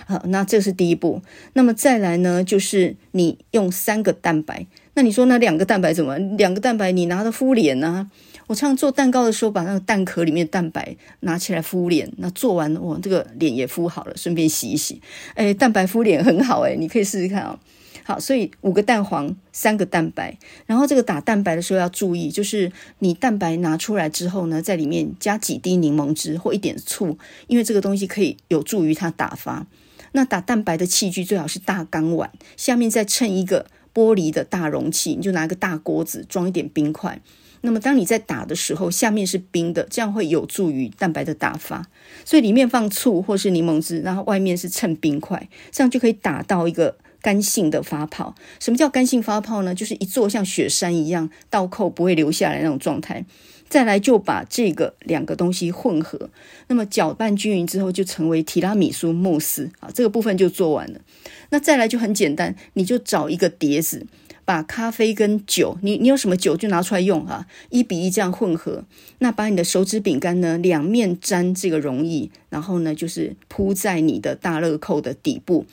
[0.07, 1.23] 好，那这是第一步。
[1.55, 4.67] 那么再来呢，就是你用三个蛋白。
[4.95, 6.19] 那你说那两个蛋白怎么？
[6.37, 8.11] 两个蛋白你拿着敷脸呢？
[8.49, 12.13] 我常做蛋糕的时候，把那个蛋壳里面的蛋白拿起来敷脸。
[12.19, 15.01] 那做完，我，这个脸也敷好了，顺便洗一洗。
[15.35, 17.59] 哎，蛋白敷脸很好哎，你可以试试看啊。
[18.05, 20.37] 好，所以五个蛋黄，三个蛋白，
[20.67, 29.67] 然后这个打蛋白的时候要注意，就是你蛋白拿出来之后呢，在里面加几滴柠檬汁或一点醋，因为这个东西可以有助于它打发。
[30.13, 37.21] 那打蛋白的器具最好是大钢碗，下面再衬一个玻璃的大容器，你就拿个大锅子装一点冰块。
[37.63, 41.87] 那么当你在打的时候，下面是冰的，这样会有助于蛋白的打发。
[42.25, 46.97] 所以里面放醋或是柠檬汁，然后外面是衬冰块，这样就可以打到一个。
[47.23, 49.73] 干性的发泡，什么叫干性发泡呢？
[49.73, 53.25] 就是一座像雪山一样倒扣不会流下来那种状态。
[53.73, 56.29] 再来就把这个两个东西混合，
[56.69, 61.01] 那么搅拌均匀之后就成为提拉米苏慕斯啊，这个部分就做完了。
[61.49, 64.07] 那再来就很简单，你就找一个碟子，
[64.45, 68.85] 把咖啡跟酒，你你有什么酒就拿出来用啊，一比一这样混合。
[69.21, 75.65] 那把你的手指饼干呢，两面沾这个溶液，然后呢就是铺在你的大乐扣的底部。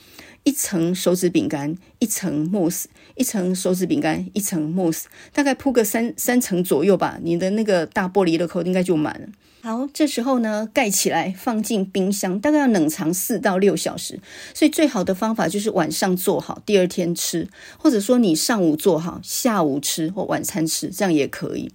[0.44, 7.18] 一层手指饼干，一层慕斯，一层手指饼干，一层慕斯，大概铺个三三层左右吧。
[7.22, 9.28] 你的那个大玻璃的口应该就满了。
[9.62, 14.18] 好，这时候呢，盖起来，放进冰箱，大概要冷藏四到六小时。
[14.54, 21.70] 所以最好的方法就是晚上做好，第二天吃，或者说你上午做好，下午吃或晚餐吃，这样也可以。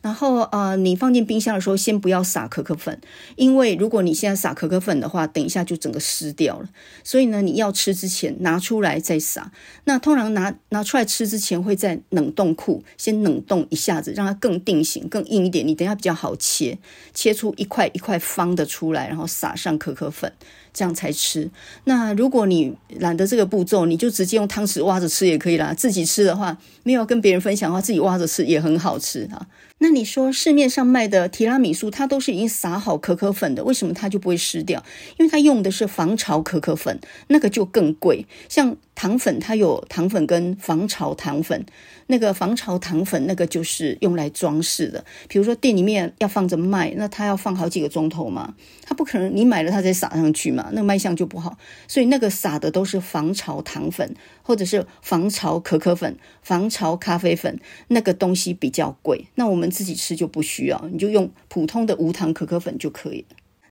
[0.00, 3.00] 然后呃，你放进冰箱的时候，先不要撒可可粉，
[3.36, 6.68] 因为如果你现在撒可可粉的话，等一下就整个湿掉了。
[7.02, 9.50] 所以呢，你要吃之前拿出来再撒。
[9.84, 15.66] 那通常拿拿出来吃之前，会在冷冻库先冷冻一下子，让它更定型、更硬一点。
[15.66, 16.78] 你等下比较好切，
[17.12, 20.32] 切出一块一块方的出来，然后撒上可可粉。
[20.70, 21.50] 这样才吃。
[21.84, 25.74] 那如果你懒得这个步骤，你就直接用汤匙挖着吃也可以啦。
[25.74, 29.44] 自己吃的话，没有跟别人分享的话，自己挖着吃也很好吃啊。
[29.80, 34.84] 那你说市面上卖的提拉米苏，它都是已经撒好可可粉的，为什么它就不会湿掉？
[35.18, 36.98] 因为它用的是防潮可可粉，
[37.28, 38.26] 那个就更贵。
[38.48, 41.64] 像糖粉，它有糖粉跟防潮糖粉。
[42.10, 45.04] 那个防潮糖粉，那个就是用来装饰的。
[45.28, 51.58] 比如说店里面要放着卖，那它要放好几个钟头嘛，它不可能你买了它再撒上去嘛，那卖相就不好。
[51.86, 59.26] 所以那个撒的都是防潮糖粉，或者是防潮可可粉、防潮咖啡粉，那个东西比较贵。
[59.34, 63.24] 那我们自己吃就不需要，你就用普通的无糖可可粉就可以。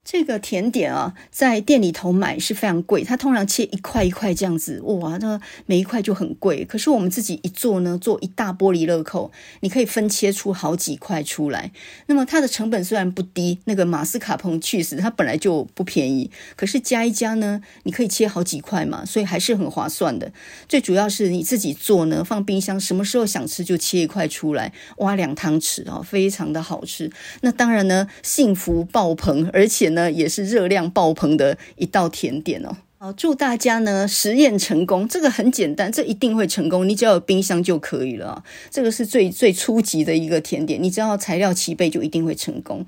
[0.09, 6.63] 这个甜点啊，在店里头买是非常贵，它通常切一块一块这样子，哇，那每一块就很贵。
[6.63, 11.73] 可是我们自己一做呢，做一大玻璃乐扣，你可以分切出好几块出来。
[12.05, 20.31] 那么它的成本虽然不低，那个马斯卡彭起司它本来就不便宜，可是加一加呢，你可以切好几块嘛，所以还是很划算的。
[20.69, 27.11] 最主要是你自己做呢，放冰箱，什么时候想吃就切一块出来，挖两汤匙啊，非常的好吃。
[27.41, 29.96] 那当然呢，幸福爆棚，而且呢。
[29.97, 32.77] 呢，也是热量爆棚的一道甜点哦。
[32.99, 35.07] 好，祝大家呢实验成功。
[35.07, 36.89] 这个很简单，这一定会成功。
[36.89, 38.43] 你只要有冰箱就可以了。
[38.71, 42.83] 这个是最最初级的一个甜点，你只要材料齐备，就一定会成功。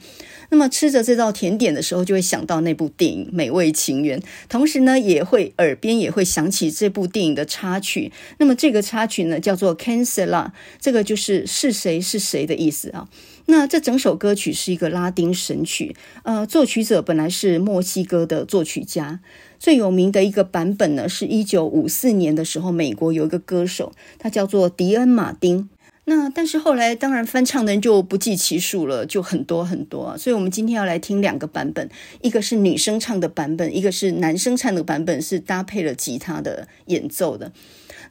[0.50, 8.12] 那么吃着这道甜点的时候，就会想到那部电影《美味情缘》，同时呢，也会耳边也会响起这部电影的插曲。
[8.40, 10.50] 那么这个插曲呢，叫做 “Quien será”，
[10.82, 13.08] 这个就是是谁是谁的意思啊。
[13.50, 19.22] 那这整首歌曲是一个拉丁神曲，呃，作曲者本来是墨西哥的作曲家，
[19.58, 25.68] 最有名的一个版本呢，是一九五四年的时候，美国有一个歌手，他叫做迪恩·马丁。
[26.06, 30.16] 那但是后来当然翻唱的人就不计其数了，就很多很多。
[30.16, 31.90] 所以我们今天要来听两个版本，
[32.22, 37.52] 一个是女生唱的版本，一个是男生唱的版本，是搭配了吉他的演奏的。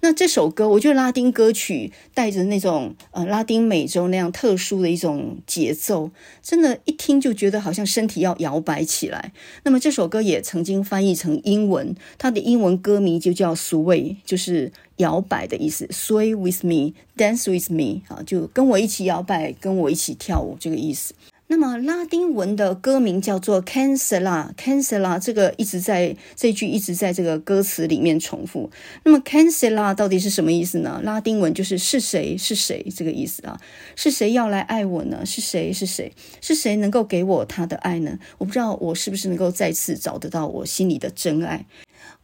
[0.01, 6.11] 那这首歌，我觉得拉丁歌曲带着那种呃拉丁美洲那样特殊的一种节奏，
[6.43, 9.33] 真的，一听就觉得好像身体要摇摆起来。
[9.65, 15.87] 那么这首歌也曾经翻译成英文，它的英文歌名就叫 Sway，就是摇摆的意思。
[15.87, 21.13] Sway with me, dance with me，啊，就跟我一起摇摆，跟我一起跳舞这个意思。
[21.51, 28.71] 那么拉丁文的歌名叫做 “Quien será”，“Quien será” 这个一直在这句一直在这个歌词里面重复。
[29.05, 31.01] 那么 “Quien será” 到底是什么意思呢？
[31.03, 33.59] 拉丁文就是是谁是谁这个意思啊？
[33.97, 35.25] 是谁要来爱我呢？
[35.25, 38.19] 是谁是谁是谁能够给我他的爱呢？
[38.37, 41.65] 我不知道我是不是能够再次找得到我心里的真爱。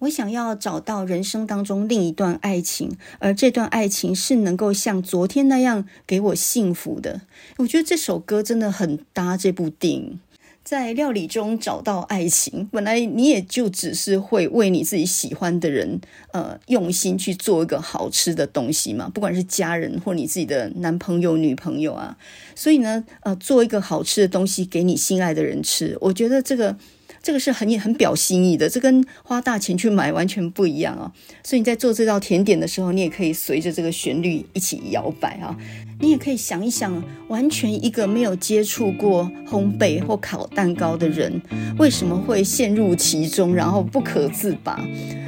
[0.01, 7.23] 我想要找到人生当中另一段爱情，而这段爱情是能够像昨天那样给我幸福的。
[7.59, 10.21] 我觉得这首歌真的很搭这部电影。
[10.63, 16.01] 在料理中找到爱情，本来你也就只是会为你自己喜欢的人，
[16.33, 22.17] 呃，用心去做一个好吃的东西嘛，不管是家人或你自己的男朋友、女朋友啊。
[22.55, 26.77] 所以呢，呃，做一个好吃的东西给你心爱的人吃，我觉得这个。
[27.25, 31.11] 这个是很很表心意的，这跟花大钱去买完全不一样啊！
[31.43, 35.57] 所以你在做这道甜点的时候，你也可以随着这个旋律一起摇摆啊！
[36.01, 41.41] 你也可以想一想，完全一个没有接触过烘焙或烤蛋糕的人，
[41.79, 44.85] 为什么会陷入其中，然后不可自拔？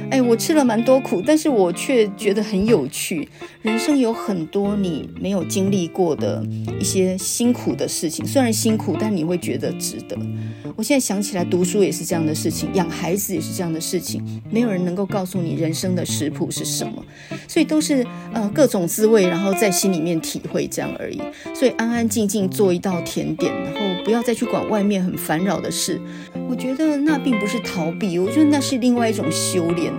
[0.09, 3.27] 哎，我吃了蛮多苦，但是我却觉得很有趣。
[3.61, 6.41] 人生有很多你没有经历过的
[6.79, 10.17] 一些辛苦的事情，虽然辛苦，但你会觉得值得。
[10.77, 14.41] 我现在想起来，读书也是这样的事情，养孩子也是这样的事情。
[14.49, 17.03] 没有人能够告诉你人生的食谱是什么，
[17.45, 21.21] 所以都是呃各种滋味，然后在心里面体会会这样而已。
[21.53, 26.01] 所以安安静静做一道甜点，然后不要再去管外面很烦扰的事。
[26.49, 29.93] 我觉得那并不是逃避，我觉得那是另外一种修炼。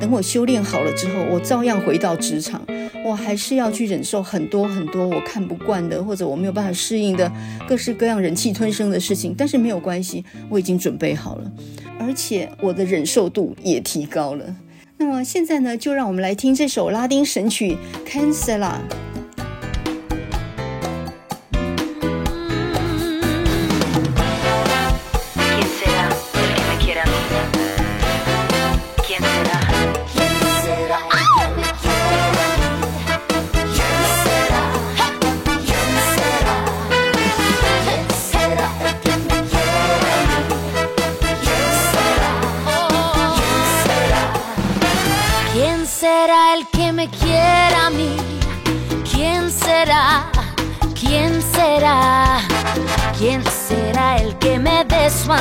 [0.00, 2.60] 等我修炼好了之后，我照样回到职场，
[3.04, 7.30] 我还是要去忍受很多很多我看不惯的，或者我没有办法适应的
[7.66, 9.34] 各式各样忍气吞声的事情。
[9.36, 11.50] 但是没有关系，我已经准备好了，
[11.98, 14.56] 而且我的忍受度也提高了。
[14.98, 17.76] 那么现在呢，就让我们来听这首拉丁神曲
[18.08, 18.74] 《Cancela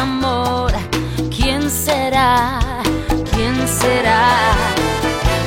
[0.04, 0.72] amor,
[1.36, 2.60] ¿quién será?
[3.34, 4.26] ¿Quién será?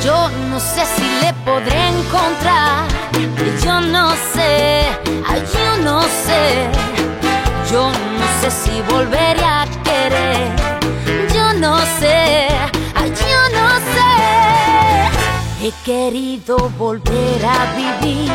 [0.05, 2.87] Yo no sé si le podré encontrar,
[3.65, 4.87] yo no sé,
[5.29, 6.43] ay, yo no sé,
[7.71, 7.83] yo
[8.19, 10.49] no sé si volveré a querer,
[11.35, 12.49] yo no sé,
[12.95, 14.13] ay, yo no sé.
[15.67, 18.31] He querido volver a vivir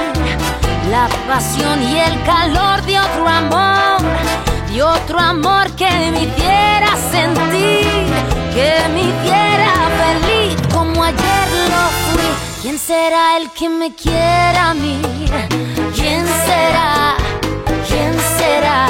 [0.92, 8.08] la pasión y el calor de otro amor y otro amor que me hiciera sentir,
[8.54, 12.30] que me hiciera feliz como ayer lo fui.
[12.62, 15.02] ¿Quién será el que me quiera a mí?
[15.96, 17.16] ¿Quién será?
[17.88, 18.90] ¿Quién será?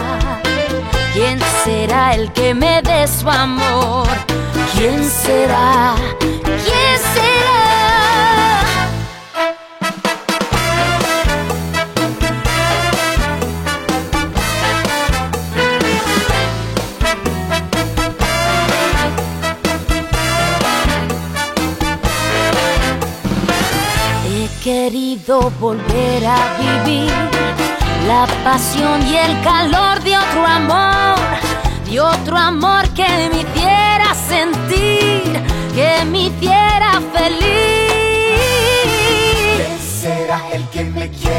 [1.13, 4.07] ¿Quién será el que me dé su amor?
[4.75, 5.95] ¿Quién será?
[6.19, 8.60] ¿Quién será?
[24.63, 27.11] querido volver a vivir
[28.07, 31.17] la pasión y el calor de otro amor,
[31.89, 35.41] de otro amor que me hiciera sentir,
[35.73, 37.41] que me hiciera feliz.
[39.81, 41.30] Será el que me quiere?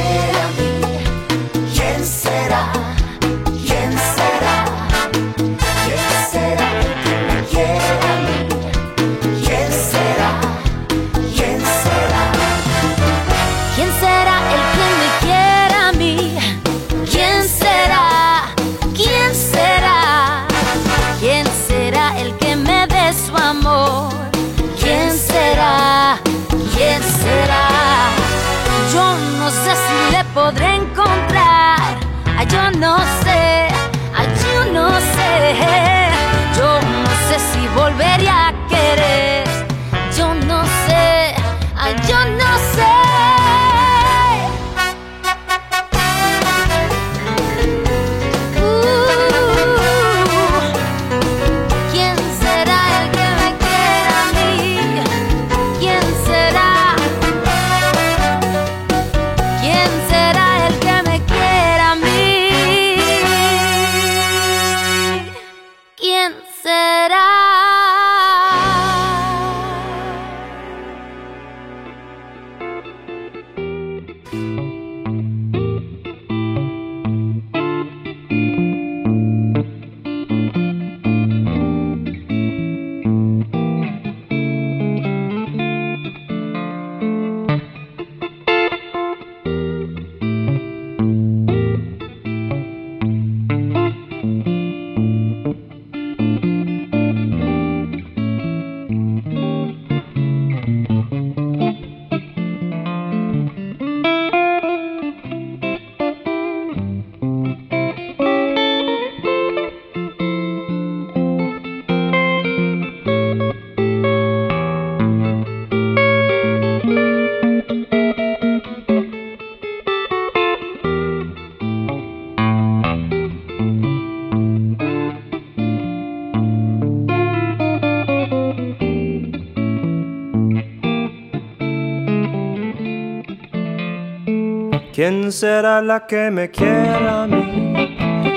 [134.94, 137.96] ¿Quién será la que me quiera a mí?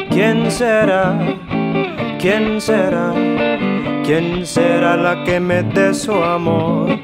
[0.09, 1.13] ¿Quién será?
[2.17, 3.13] ¿Quién será?
[4.05, 6.97] ¿Quién será la que me dé su amor?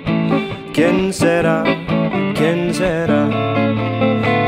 [0.73, 1.63] ¿Quién será?
[2.33, 3.27] ¿Quién será?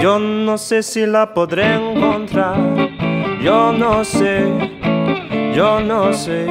[0.01, 2.57] Yo no sé si la podré encontrar.
[3.41, 4.45] Yo no sé,
[5.53, 6.45] yo no sé.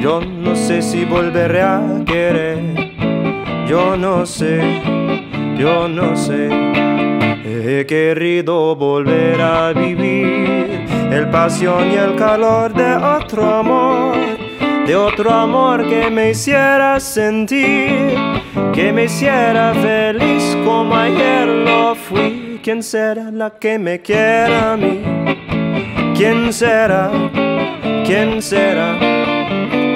[0.00, 2.58] Yo no sé si volveré a querer.
[3.68, 4.82] Yo no sé,
[5.56, 6.48] yo no sé.
[7.86, 14.14] Querido volver a vivir el pasión y el calor de otro amor,
[14.86, 18.14] de otro amor que me hiciera sentir,
[18.72, 22.60] que me hiciera feliz como ayer lo fui.
[22.62, 25.00] ¿Quién será la que me quiera a mí?
[26.16, 27.10] ¿Quién será?
[28.04, 28.96] ¿Quién será?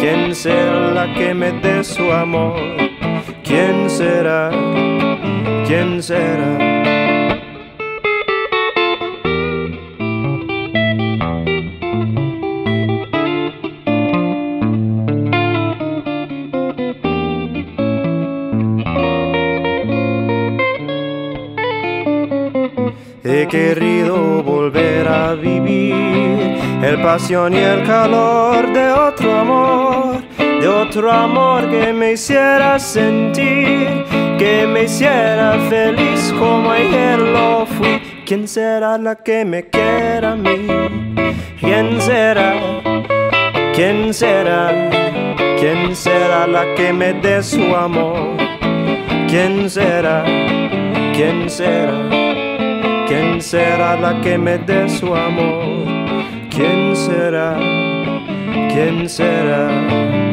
[0.01, 2.61] ¿Quién será la que me dé su amor?
[3.45, 4.51] ¿Quién será?
[5.67, 6.76] ¿Quién será?
[23.49, 31.71] Querido volver a vivir el pasión y el calor de otro amor, de otro amor
[31.71, 34.05] que me hiciera sentir,
[34.37, 38.03] que me hiciera feliz como ayer lo fui.
[38.27, 40.67] ¿Quién será la que me quiera a mí?
[41.61, 42.55] ¿Quién será?
[43.75, 44.91] ¿Quién será?
[45.59, 48.37] ¿Quién será la que me dé su amor?
[49.29, 50.25] ¿Quién será?
[51.15, 52.26] ¿Quién será?
[53.37, 55.85] ¿Quién será la que me dé su amor?
[56.49, 57.55] ¿Quién será?
[58.73, 60.26] ¿Quién será?